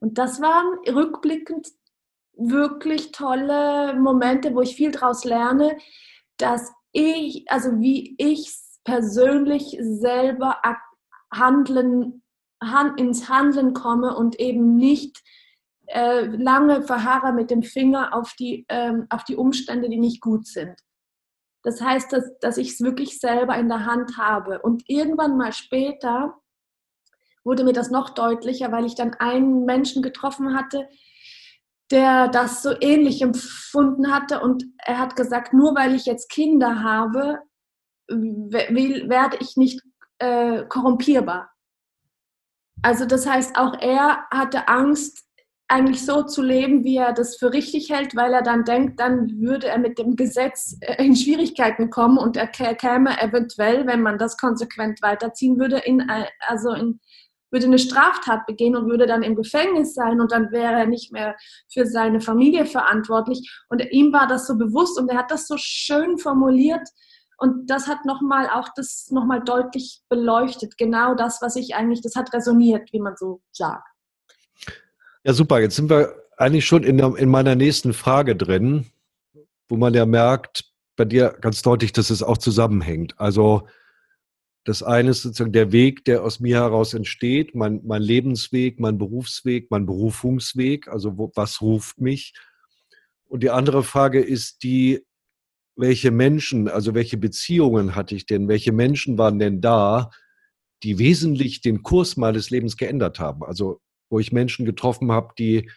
Und 0.00 0.18
das 0.18 0.40
waren 0.40 0.78
rückblickend 0.88 1.68
wirklich 2.38 3.12
tolle 3.12 3.94
Momente, 3.94 4.54
wo 4.54 4.60
ich 4.60 4.76
viel 4.76 4.92
daraus 4.92 5.24
lerne, 5.24 5.76
dass 6.38 6.72
ich, 6.92 7.44
also 7.48 7.80
wie 7.80 8.14
ich 8.18 8.50
persönlich 8.84 9.76
selber 9.80 10.56
handeln, 11.34 12.22
ins 12.96 13.28
Handeln 13.28 13.74
komme 13.74 14.16
und 14.16 14.40
eben 14.40 14.76
nicht 14.76 15.22
äh, 15.86 16.26
lange 16.26 16.82
verharre 16.82 17.32
mit 17.32 17.50
dem 17.50 17.62
Finger 17.62 18.14
auf 18.14 18.34
die, 18.38 18.64
ähm, 18.68 19.06
auf 19.10 19.24
die 19.24 19.36
Umstände, 19.36 19.88
die 19.88 19.98
nicht 19.98 20.20
gut 20.20 20.46
sind. 20.46 20.74
Das 21.62 21.80
heißt, 21.80 22.12
dass, 22.12 22.38
dass 22.40 22.56
ich 22.56 22.70
es 22.70 22.80
wirklich 22.80 23.18
selber 23.18 23.56
in 23.56 23.68
der 23.68 23.84
Hand 23.84 24.16
habe. 24.16 24.60
Und 24.60 24.84
irgendwann 24.86 25.36
mal 25.36 25.52
später 25.52 26.34
wurde 27.44 27.64
mir 27.64 27.72
das 27.72 27.90
noch 27.90 28.10
deutlicher, 28.10 28.70
weil 28.72 28.84
ich 28.84 28.94
dann 28.94 29.14
einen 29.14 29.64
Menschen 29.64 30.02
getroffen 30.02 30.56
hatte, 30.56 30.88
der 31.90 32.28
das 32.28 32.62
so 32.62 32.74
ähnlich 32.80 33.22
empfunden 33.22 34.12
hatte. 34.12 34.40
Und 34.40 34.64
er 34.78 34.98
hat 34.98 35.16
gesagt, 35.16 35.52
nur 35.52 35.74
weil 35.74 35.94
ich 35.94 36.06
jetzt 36.06 36.30
Kinder 36.30 36.82
habe, 36.82 37.38
werde 38.08 39.36
ich 39.40 39.56
nicht 39.56 39.82
äh, 40.18 40.64
korrumpierbar. 40.64 41.50
Also 42.82 43.06
das 43.06 43.26
heißt, 43.26 43.56
auch 43.56 43.78
er 43.80 44.26
hatte 44.30 44.68
Angst, 44.68 45.28
eigentlich 45.68 46.04
so 46.04 46.22
zu 46.22 46.42
leben, 46.42 46.82
wie 46.82 46.96
er 46.96 47.12
das 47.12 47.36
für 47.36 47.52
richtig 47.52 47.90
hält, 47.90 48.16
weil 48.16 48.32
er 48.32 48.42
dann 48.42 48.64
denkt, 48.64 48.98
dann 48.98 49.38
würde 49.38 49.68
er 49.68 49.78
mit 49.78 49.98
dem 49.98 50.16
Gesetz 50.16 50.78
äh, 50.80 51.04
in 51.04 51.14
Schwierigkeiten 51.14 51.90
kommen 51.90 52.16
und 52.16 52.38
er 52.38 52.46
käme 52.46 53.20
eventuell, 53.20 53.86
wenn 53.86 54.00
man 54.00 54.16
das 54.16 54.38
konsequent 54.38 55.02
weiterziehen 55.02 55.58
würde, 55.58 55.78
in, 55.78 56.00
äh, 56.00 56.24
also 56.46 56.72
in, 56.72 57.00
würde 57.50 57.66
eine 57.66 57.78
Straftat 57.78 58.46
begehen 58.46 58.76
und 58.76 58.88
würde 58.88 59.06
dann 59.06 59.22
im 59.22 59.36
Gefängnis 59.36 59.94
sein 59.94 60.20
und 60.20 60.32
dann 60.32 60.50
wäre 60.52 60.74
er 60.74 60.86
nicht 60.86 61.12
mehr 61.12 61.36
für 61.72 61.86
seine 61.86 62.20
Familie 62.20 62.66
verantwortlich. 62.66 63.50
Und 63.68 63.82
ihm 63.90 64.12
war 64.12 64.26
das 64.26 64.46
so 64.46 64.56
bewusst 64.56 64.98
und 64.98 65.08
er 65.08 65.18
hat 65.18 65.30
das 65.30 65.46
so 65.46 65.56
schön 65.58 66.18
formuliert. 66.18 66.86
Und 67.38 67.70
das 67.70 67.86
hat 67.86 68.04
nochmal 68.04 68.48
auch 68.50 68.68
das 68.74 69.08
nochmal 69.10 69.42
deutlich 69.42 70.02
beleuchtet. 70.08 70.76
Genau 70.76 71.14
das, 71.14 71.40
was 71.40 71.56
ich 71.56 71.74
eigentlich, 71.74 72.02
das 72.02 72.16
hat 72.16 72.32
resoniert, 72.34 72.92
wie 72.92 73.00
man 73.00 73.16
so 73.16 73.40
sagt. 73.52 73.86
Ja, 75.24 75.32
super. 75.32 75.60
Jetzt 75.60 75.76
sind 75.76 75.88
wir 75.88 76.14
eigentlich 76.36 76.66
schon 76.66 76.82
in, 76.82 76.98
der, 76.98 77.14
in 77.16 77.28
meiner 77.28 77.54
nächsten 77.54 77.92
Frage 77.92 78.34
drin, 78.34 78.86
wo 79.68 79.76
man 79.76 79.94
ja 79.94 80.04
merkt, 80.04 80.64
bei 80.96 81.04
dir 81.04 81.36
ganz 81.40 81.62
deutlich, 81.62 81.92
dass 81.92 82.10
es 82.10 82.22
auch 82.22 82.38
zusammenhängt. 82.38 83.14
Also 83.18 83.68
das 84.64 84.82
eine 84.82 85.10
ist 85.10 85.22
sozusagen 85.22 85.52
der 85.52 85.72
Weg, 85.72 86.04
der 86.04 86.22
aus 86.22 86.40
mir 86.40 86.56
heraus 86.56 86.94
entsteht, 86.94 87.54
mein, 87.54 87.80
mein 87.84 88.02
Lebensweg, 88.02 88.80
mein 88.80 88.98
Berufsweg, 88.98 89.70
mein 89.70 89.86
Berufungsweg, 89.86 90.88
also 90.88 91.16
wo, 91.16 91.32
was 91.34 91.62
ruft 91.62 92.00
mich. 92.00 92.34
Und 93.26 93.42
die 93.42 93.50
andere 93.50 93.82
Frage 93.82 94.20
ist 94.20 94.62
die, 94.62 95.04
welche 95.76 96.10
Menschen, 96.10 96.68
also 96.68 96.94
welche 96.94 97.16
Beziehungen 97.16 97.94
hatte 97.94 98.14
ich 98.14 98.26
denn, 98.26 98.48
welche 98.48 98.72
Menschen 98.72 99.16
waren 99.16 99.38
denn 99.38 99.60
da, 99.60 100.10
die 100.82 100.98
wesentlich 100.98 101.60
den 101.60 101.82
Kurs 101.82 102.16
meines 102.16 102.50
Lebens 102.50 102.76
geändert 102.76 103.20
haben? 103.20 103.44
Also 103.44 103.80
wo 104.10 104.18
ich 104.18 104.32
Menschen 104.32 104.64
getroffen 104.64 105.12
habe, 105.12 105.34
die, 105.38 105.70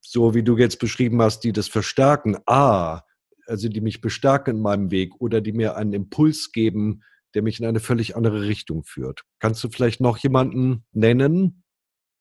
so 0.00 0.34
wie 0.34 0.42
du 0.42 0.56
jetzt 0.56 0.78
beschrieben 0.78 1.20
hast, 1.22 1.40
die 1.40 1.52
das 1.52 1.68
verstärken. 1.68 2.36
A, 2.46 3.02
also 3.46 3.68
die 3.68 3.80
mich 3.80 4.00
bestärken 4.00 4.56
in 4.56 4.62
meinem 4.62 4.90
Weg 4.90 5.20
oder 5.20 5.40
die 5.40 5.52
mir 5.52 5.76
einen 5.76 5.92
Impuls 5.92 6.52
geben, 6.52 7.02
der 7.34 7.42
mich 7.42 7.60
in 7.60 7.66
eine 7.66 7.80
völlig 7.80 8.16
andere 8.16 8.42
Richtung 8.42 8.84
führt. 8.84 9.22
Kannst 9.38 9.62
du 9.64 9.68
vielleicht 9.68 10.00
noch 10.00 10.18
jemanden 10.18 10.84
nennen? 10.92 11.64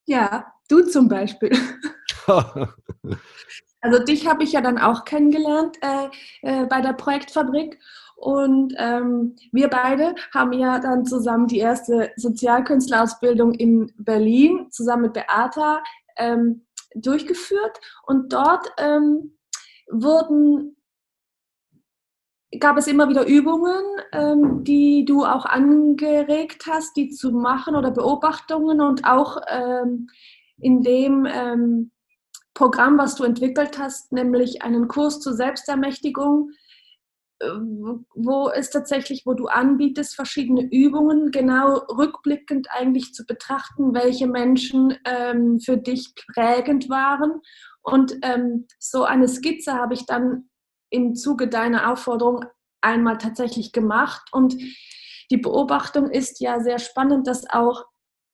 Ja, 0.06 0.54
du 0.70 0.84
zum 0.84 1.08
Beispiel. 1.08 1.52
also 3.82 4.04
dich 4.04 4.28
habe 4.28 4.44
ich 4.44 4.52
ja 4.54 4.62
dann 4.62 4.78
auch 4.78 5.06
kennengelernt 5.06 5.78
äh, 5.82 6.10
äh, 6.42 6.66
bei 6.66 6.82
der 6.82 6.94
Projektfabrik 6.94 7.80
und 8.22 8.76
ähm, 8.78 9.36
wir 9.52 9.68
beide 9.68 10.14
haben 10.32 10.54
ja 10.54 10.78
dann 10.78 11.06
zusammen 11.06 11.48
die 11.48 11.58
erste 11.58 12.12
Sozialkünstler-Ausbildung 12.18 13.56
in 13.56 13.92
Berlin 13.98 14.68
zusammen 14.70 15.04
mit 15.04 15.14
Beata 15.14 15.82
ähm, 16.18 16.68
durchgeführt. 16.94 17.80
Und 18.06 18.32
dort 18.32 18.72
ähm, 18.78 19.38
wurden, 19.90 20.78
gab 22.60 22.78
es 22.78 22.88
immer 22.88 23.10
wieder 23.10 23.26
Übungen, 23.26 23.84
ähm, 24.12 24.64
die 24.64 25.06
du 25.06 25.24
auch 25.24 25.46
angeregt 25.46 26.66
hast, 26.70 26.96
die 26.98 27.10
zu 27.10 27.32
machen 27.32 27.76
oder 27.76 27.92
Beobachtungen 27.92 28.82
und 28.82 29.06
auch 29.06 29.38
ähm, 29.48 30.08
in 30.58 30.82
dem 30.82 31.26
ähm, 31.26 31.92
Programm, 32.54 32.98
was 32.98 33.16
du 33.16 33.24
entwickelt 33.24 33.80
hast, 33.80 34.12
nämlich 34.12 34.62
einen 34.62 34.88
Kurs 34.88 35.20
zur 35.22 35.34
Selbstermächtigung, 35.34 36.52
wo 38.14 38.50
es 38.50 38.70
tatsächlich, 38.70 39.24
wo 39.26 39.34
du 39.34 39.48
anbietest, 39.48 40.16
verschiedene 40.16 40.68
Übungen, 40.72 41.32
genau 41.32 41.78
rückblickend 41.90 42.68
eigentlich 42.72 43.14
zu 43.14 43.26
betrachten, 43.26 43.94
welche 43.94 44.28
Menschen 44.28 44.98
ähm, 45.06 45.60
für 45.60 45.78
dich 45.78 46.14
prägend 46.34 46.90
waren. 46.90 47.42
Und 47.82 48.16
ähm, 48.22 48.68
so 48.78 49.04
eine 49.04 49.28
Skizze 49.28 49.74
habe 49.74 49.94
ich 49.94 50.06
dann 50.06 50.50
im 50.92 51.16
Zuge 51.16 51.48
deiner 51.48 51.92
Aufforderung 51.92 52.46
einmal 52.82 53.18
tatsächlich 53.18 53.72
gemacht. 53.72 54.30
Und 54.32 54.56
die 55.32 55.38
Beobachtung 55.38 56.12
ist 56.12 56.40
ja 56.40 56.60
sehr 56.60 56.78
spannend, 56.78 57.26
dass 57.26 57.50
auch 57.50 57.86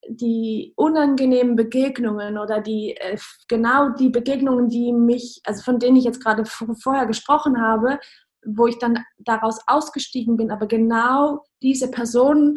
die 0.09 0.73
unangenehmen 0.75 1.55
Begegnungen 1.55 2.37
oder 2.37 2.61
die 2.61 2.95
äh, 2.97 3.17
genau 3.47 3.89
die 3.89 4.09
Begegnungen, 4.09 4.69
die 4.69 4.93
mich, 4.93 5.41
also 5.45 5.63
von 5.63 5.79
denen 5.79 5.97
ich 5.97 6.05
jetzt 6.05 6.23
gerade 6.23 6.45
vorher 6.45 7.05
gesprochen 7.05 7.61
habe, 7.61 7.99
wo 8.45 8.67
ich 8.67 8.77
dann 8.79 9.03
daraus 9.17 9.59
ausgestiegen 9.67 10.37
bin, 10.37 10.51
aber 10.51 10.67
genau 10.67 11.43
diese 11.61 11.91
Personen 11.91 12.55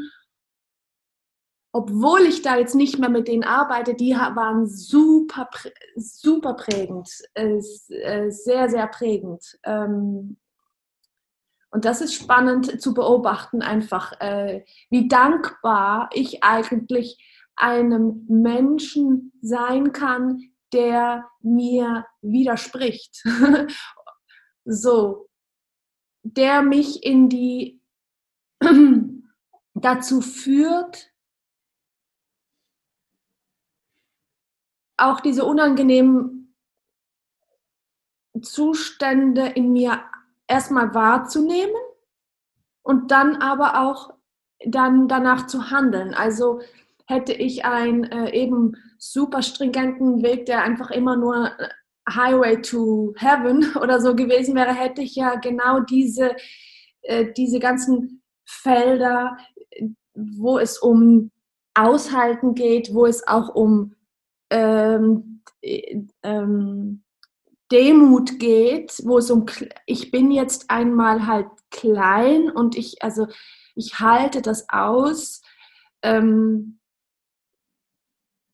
obwohl 1.72 2.22
ich 2.22 2.42
da 2.42 2.56
jetzt 2.56 2.74
nicht 2.74 2.98
mehr 2.98 3.09
mit 3.09 3.28
denen 3.28 3.44
arbeite, 3.44 3.94
die 3.94 4.12
waren 4.12 4.66
super, 4.66 5.48
super 5.96 6.54
prägend, 6.54 7.09
äh, 7.35 7.59
äh, 7.88 8.30
sehr, 8.30 8.68
sehr 8.68 8.87
prägend. 8.88 9.59
Ähm, 9.62 10.37
und 11.70 11.85
das 11.85 12.00
ist 12.00 12.14
spannend 12.14 12.83
zu 12.83 12.92
beobachten, 12.94 13.62
einfach, 13.62 14.20
äh, 14.20 14.64
wie 14.90 15.06
dankbar 15.06 16.11
ich 16.12 16.42
eigentlich 16.42 17.24
einem 17.54 18.24
Menschen 18.28 19.33
sein 19.40 19.92
kann, 19.92 20.50
der 20.72 21.28
mir 21.40 22.06
widerspricht. 22.20 23.22
so, 24.64 25.28
der 26.22 26.62
mich 26.62 27.04
in 27.04 27.28
die 27.28 27.80
dazu 29.74 30.20
führt, 30.20 31.10
auch 35.00 35.20
diese 35.20 35.44
unangenehmen 35.44 36.54
Zustände 38.42 39.46
in 39.54 39.72
mir 39.72 40.02
erstmal 40.46 40.94
wahrzunehmen 40.94 41.74
und 42.82 43.10
dann 43.10 43.36
aber 43.36 43.80
auch 43.80 44.14
dann 44.64 45.08
danach 45.08 45.46
zu 45.46 45.70
handeln. 45.70 46.14
Also 46.14 46.60
hätte 47.06 47.32
ich 47.32 47.64
einen 47.64 48.04
äh, 48.04 48.30
eben 48.32 48.76
super 48.98 49.42
stringenten 49.42 50.22
Weg, 50.22 50.46
der 50.46 50.62
einfach 50.62 50.90
immer 50.90 51.16
nur 51.16 51.50
Highway 52.08 52.60
to 52.60 53.14
Heaven 53.16 53.76
oder 53.80 54.00
so 54.00 54.14
gewesen 54.14 54.54
wäre, 54.54 54.74
hätte 54.74 55.02
ich 55.02 55.16
ja 55.16 55.36
genau 55.36 55.80
diese, 55.80 56.36
äh, 57.02 57.32
diese 57.36 57.58
ganzen 57.58 58.22
Felder, 58.44 59.36
wo 60.14 60.58
es 60.58 60.78
um 60.78 61.30
Aushalten 61.74 62.54
geht, 62.54 62.92
wo 62.92 63.06
es 63.06 63.26
auch 63.26 63.54
um 63.54 63.94
ähm, 64.50 65.42
äh, 65.62 66.02
ähm, 66.22 67.02
Demut 67.72 68.38
geht, 68.38 69.00
wo 69.04 69.18
es 69.18 69.30
um, 69.30 69.46
ich 69.86 70.10
bin 70.10 70.32
jetzt 70.32 70.70
einmal 70.70 71.26
halt 71.26 71.46
klein 71.70 72.50
und 72.50 72.76
ich, 72.76 73.02
also 73.02 73.28
ich 73.76 74.00
halte 74.00 74.42
das 74.42 74.68
aus. 74.68 75.40
Ähm, 76.02 76.80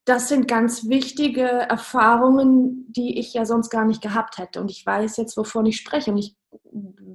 das 0.05 0.29
sind 0.29 0.47
ganz 0.47 0.89
wichtige 0.89 1.43
Erfahrungen, 1.43 2.93
die 2.93 3.19
ich 3.19 3.35
ja 3.35 3.45
sonst 3.45 3.71
gar 3.71 3.85
nicht 3.85 4.03
gehabt 4.03 4.39
hätte. 4.39 4.61
Und 4.61 4.71
ich 4.71 4.87
weiß 4.87 5.17
jetzt, 5.17 5.37
wovon 5.37 5.67
ich 5.67 5.79
spreche 5.79 6.13
und 6.13 6.19
ich, 6.19 6.37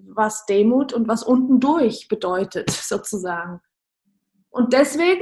was 0.08 0.46
Demut 0.46 0.92
und 0.92 1.08
was 1.08 1.24
unten 1.24 1.60
durch 1.60 2.08
bedeutet, 2.10 2.70
sozusagen. 2.70 3.62
Und 4.50 4.74
deswegen, 4.74 5.22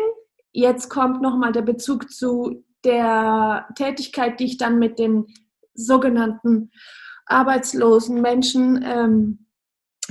jetzt 0.52 0.90
kommt 0.90 1.22
nochmal 1.22 1.52
der 1.52 1.62
Bezug 1.62 2.10
zu 2.10 2.64
der 2.86 3.68
Tätigkeit, 3.76 4.40
die 4.40 4.46
ich 4.46 4.58
dann 4.58 4.80
mit 4.80 5.00
den 5.00 5.28
sogenannten 5.74 6.72
arbeitslosen 7.26 8.22
Menschen, 8.22 8.84
ähm, 8.84 9.46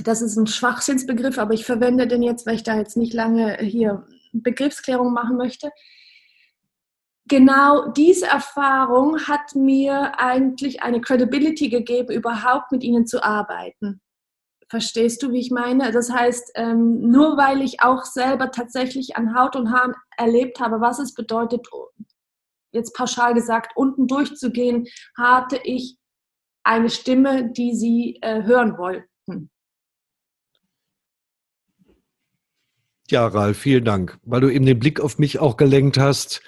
das 0.03 0.21
ist 0.21 0.37
ein 0.37 0.47
Schwachsinnsbegriff, 0.47 1.37
aber 1.37 1.53
ich 1.53 1.65
verwende 1.65 2.07
den 2.07 2.23
jetzt, 2.23 2.45
weil 2.45 2.55
ich 2.55 2.63
da 2.63 2.77
jetzt 2.77 2.95
nicht 2.95 3.13
lange 3.13 3.57
hier 3.57 4.07
Begriffsklärung 4.31 5.13
machen 5.13 5.37
möchte. 5.37 5.71
Genau 7.27 7.91
diese 7.91 8.25
Erfahrung 8.27 9.19
hat 9.27 9.55
mir 9.55 10.19
eigentlich 10.19 10.81
eine 10.81 11.01
Credibility 11.01 11.69
gegeben, 11.69 12.11
überhaupt 12.11 12.71
mit 12.71 12.83
ihnen 12.83 13.05
zu 13.05 13.23
arbeiten. 13.23 14.01
Verstehst 14.69 15.21
du, 15.23 15.31
wie 15.31 15.39
ich 15.39 15.51
meine? 15.51 15.91
Das 15.91 16.11
heißt, 16.11 16.51
ähm, 16.55 17.01
nur 17.01 17.37
weil 17.37 17.61
ich 17.61 17.81
auch 17.81 18.05
selber 18.05 18.51
tatsächlich 18.51 19.15
an 19.15 19.37
Haut 19.37 19.55
und 19.55 19.71
Haaren 19.71 19.95
erlebt 20.17 20.59
habe, 20.59 20.79
was 20.79 20.99
es 20.99 21.13
bedeutet, 21.13 21.67
jetzt 22.71 22.95
pauschal 22.95 23.33
gesagt, 23.33 23.73
unten 23.75 24.07
durchzugehen, 24.07 24.87
hatte 25.17 25.59
ich 25.63 25.97
eine 26.63 26.89
Stimme, 26.89 27.51
die 27.51 27.75
sie 27.75 28.19
äh, 28.21 28.43
hören 28.43 28.77
wollten. 28.77 29.49
Ja, 33.09 33.25
Ralf, 33.25 33.57
vielen 33.57 33.85
Dank, 33.85 34.19
weil 34.21 34.41
du 34.41 34.49
eben 34.49 34.67
den 34.67 34.77
Blick 34.77 34.99
auf 34.99 35.17
mich 35.17 35.39
auch 35.39 35.57
gelenkt 35.57 35.97
hast. 35.97 36.43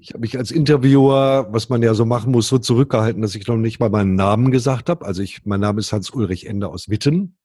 Ich 0.00 0.10
habe 0.10 0.20
mich 0.20 0.36
als 0.36 0.50
Interviewer, 0.50 1.46
was 1.52 1.68
man 1.68 1.82
ja 1.82 1.94
so 1.94 2.04
machen 2.04 2.32
muss, 2.32 2.48
so 2.48 2.58
zurückgehalten, 2.58 3.22
dass 3.22 3.36
ich 3.36 3.46
noch 3.46 3.56
nicht 3.56 3.78
mal 3.78 3.88
meinen 3.88 4.16
Namen 4.16 4.50
gesagt 4.50 4.88
habe. 4.88 5.06
Also 5.06 5.22
ich, 5.22 5.44
mein 5.46 5.60
Name 5.60 5.78
ist 5.78 5.92
Hans-Ulrich 5.92 6.46
Ende 6.46 6.68
aus 6.68 6.88
Witten. 6.88 7.38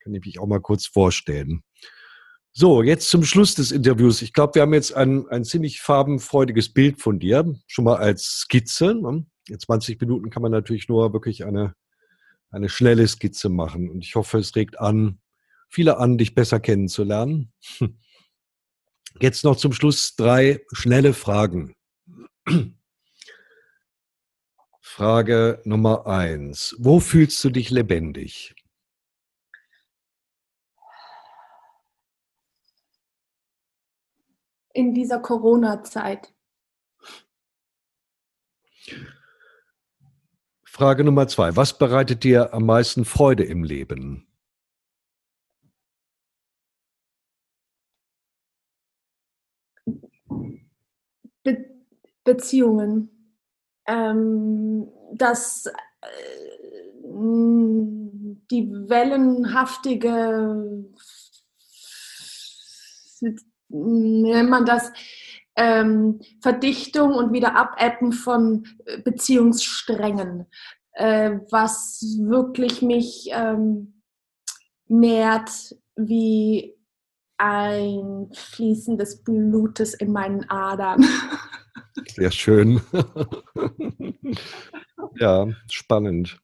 Kann 0.00 0.14
ich 0.14 0.24
mich 0.24 0.40
auch 0.40 0.46
mal 0.46 0.60
kurz 0.60 0.86
vorstellen. 0.86 1.62
So, 2.52 2.82
jetzt 2.82 3.08
zum 3.10 3.22
Schluss 3.24 3.54
des 3.54 3.70
Interviews. 3.70 4.22
Ich 4.22 4.32
glaube, 4.32 4.56
wir 4.56 4.62
haben 4.62 4.74
jetzt 4.74 4.92
ein, 4.92 5.28
ein 5.28 5.44
ziemlich 5.44 5.80
farbenfreudiges 5.80 6.72
Bild 6.72 7.00
von 7.00 7.20
dir, 7.20 7.54
schon 7.68 7.84
mal 7.84 7.96
als 7.96 8.24
Skizze. 8.24 8.94
Ne? 8.94 9.24
In 9.48 9.58
20 9.58 10.00
Minuten 10.00 10.30
kann 10.30 10.42
man 10.42 10.50
natürlich 10.50 10.88
nur 10.88 11.12
wirklich 11.12 11.44
eine, 11.44 11.74
eine 12.50 12.68
schnelle 12.68 13.06
Skizze 13.06 13.50
machen. 13.50 13.88
Und 13.88 14.04
ich 14.04 14.16
hoffe, 14.16 14.38
es 14.38 14.56
regt 14.56 14.80
an, 14.80 15.20
viele 15.68 15.98
an, 15.98 16.18
dich 16.18 16.34
besser 16.34 16.58
kennenzulernen. 16.58 17.52
Jetzt 19.20 19.44
noch 19.44 19.56
zum 19.56 19.72
Schluss 19.72 20.16
drei 20.16 20.60
schnelle 20.72 21.14
Fragen. 21.14 21.74
Frage 24.80 25.60
Nummer 25.64 26.06
eins. 26.06 26.74
Wo 26.78 26.98
fühlst 26.98 27.42
du 27.44 27.50
dich 27.50 27.70
lebendig? 27.70 28.54
In 34.72 34.94
dieser 34.94 35.18
Corona-Zeit. 35.18 36.32
Frage 40.64 41.04
Nummer 41.04 41.28
zwei. 41.28 41.56
Was 41.56 41.76
bereitet 41.76 42.24
dir 42.24 42.54
am 42.54 42.64
meisten 42.64 43.04
Freude 43.04 43.44
im 43.44 43.64
Leben? 43.64 44.26
Be 51.42 51.66
Beziehungen. 52.24 53.10
Ähm, 53.86 54.88
dass 55.12 55.66
äh, 55.66 55.72
die 58.50 58.70
wellenhaftige, 58.88 60.84
nennt 63.70 64.50
man 64.50 64.66
das, 64.66 64.92
ähm, 65.56 66.20
Verdichtung 66.40 67.14
und 67.14 67.32
wieder 67.32 67.56
Abebben 67.56 68.12
von 68.12 68.66
äh, 68.86 68.98
Beziehungssträngen, 69.02 70.46
äh, 70.92 71.32
was 71.50 72.02
wirklich 72.20 72.82
mich 72.82 73.28
ähm, 73.32 74.02
nährt 74.86 75.50
wie 75.96 76.74
ein 77.36 78.30
Fließen 78.32 78.98
des 78.98 79.22
Blutes 79.22 79.94
in 79.94 80.12
meinen 80.12 80.48
Adern. 80.48 81.04
Sehr 82.14 82.30
schön. 82.30 82.80
ja, 85.16 85.46
spannend. 85.70 86.40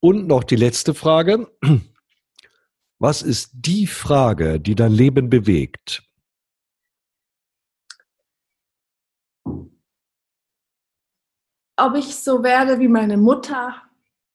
Und 0.00 0.26
noch 0.26 0.44
die 0.44 0.56
letzte 0.56 0.94
Frage. 0.94 1.48
Was 3.02 3.20
ist 3.20 3.50
die 3.52 3.88
Frage, 3.88 4.60
die 4.60 4.76
dein 4.76 4.92
Leben 4.92 5.28
bewegt? 5.28 6.04
Ob 11.76 11.96
ich 11.96 12.14
so 12.14 12.44
werde 12.44 12.78
wie 12.78 12.86
meine 12.86 13.16
Mutter 13.16 13.74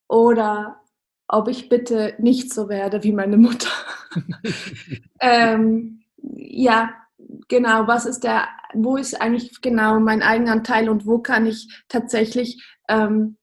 oder 0.09 0.81
ob 1.29 1.47
ich 1.47 1.69
bitte 1.69 2.15
nicht 2.19 2.53
so 2.53 2.67
werde 2.67 3.05
wie 3.05 3.13
meine 3.13 3.37
Mutter. 3.37 3.71
ähm, 5.21 6.03
ja, 6.19 6.93
genau, 7.47 7.87
was 7.87 8.05
ist 8.05 8.25
der, 8.25 8.49
wo 8.73 8.97
ist 8.97 9.13
eigentlich 9.21 9.61
genau 9.61 10.01
mein 10.01 10.21
Eigenanteil 10.21 10.89
und 10.89 11.05
wo 11.05 11.19
kann 11.19 11.45
ich 11.45 11.85
tatsächlich 11.87 12.61
ähm, 12.89 13.37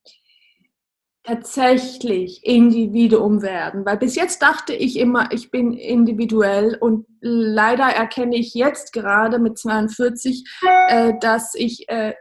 tatsächlich 1.24 2.44
Individuum 2.44 3.42
werden? 3.42 3.84
Weil 3.84 3.96
bis 3.96 4.14
jetzt 4.14 4.42
dachte 4.42 4.74
ich 4.74 4.98
immer, 4.98 5.32
ich 5.32 5.50
bin 5.50 5.72
individuell 5.72 6.76
und 6.80 7.06
leider 7.20 7.86
erkenne 7.86 8.36
ich 8.36 8.54
jetzt 8.54 8.92
gerade 8.92 9.38
mit 9.38 9.58
42, 9.58 10.44
äh, 10.88 11.14
dass 11.20 11.54
ich 11.54 11.88
äh, 11.88 12.14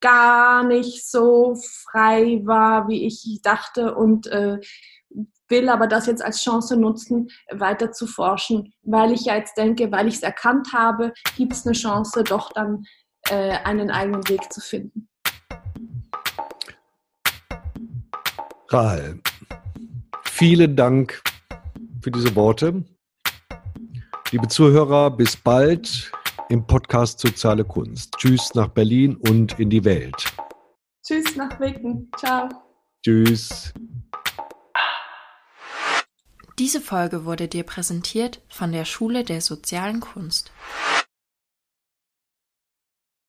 gar 0.00 0.64
nicht 0.64 1.08
so 1.08 1.56
frei 1.90 2.42
war, 2.44 2.88
wie 2.88 3.06
ich 3.06 3.40
dachte 3.42 3.94
und 3.94 4.26
äh, 4.26 4.58
will 5.48 5.68
aber 5.68 5.86
das 5.86 6.06
jetzt 6.06 6.24
als 6.24 6.42
Chance 6.42 6.76
nutzen, 6.76 7.28
weiter 7.50 7.92
zu 7.92 8.06
forschen, 8.06 8.74
weil 8.82 9.12
ich 9.12 9.26
ja 9.26 9.36
jetzt 9.36 9.56
denke, 9.56 9.90
weil 9.92 10.08
ich 10.08 10.16
es 10.16 10.22
erkannt 10.22 10.72
habe, 10.72 11.12
gibt 11.36 11.52
es 11.52 11.64
eine 11.64 11.74
Chance, 11.74 12.24
doch 12.24 12.52
dann 12.52 12.84
äh, 13.30 13.58
einen 13.64 13.90
eigenen 13.90 14.28
Weg 14.28 14.52
zu 14.52 14.60
finden. 14.60 15.08
Rahel, 18.74 19.20
vielen 20.24 20.74
Dank 20.74 21.22
für 22.02 22.10
diese 22.10 22.34
Worte. 22.34 22.84
Liebe 24.32 24.48
Zuhörer, 24.48 25.12
bis 25.12 25.36
bald. 25.36 26.10
im 26.48 26.66
Podcast 26.66 27.20
Soziale 27.20 27.64
Kunst. 27.64 28.16
Tschüss 28.16 28.52
nach 28.56 28.66
Berlin 28.66 29.14
und 29.14 29.60
in 29.60 29.70
die 29.70 29.84
Welt. 29.84 30.24
Tschüss 31.06 31.36
nach 31.36 31.60
Wicken. 31.60 32.10
Ciao. 32.18 32.48
Tschüss. 33.04 33.72
Diese 36.58 36.80
Folge 36.80 37.24
wurde 37.24 37.46
dir 37.46 37.62
präsentiert 37.62 38.42
von 38.48 38.72
der 38.72 38.86
Schule 38.86 39.22
der 39.22 39.40
sozialen 39.40 40.00
Kunst. 40.00 40.50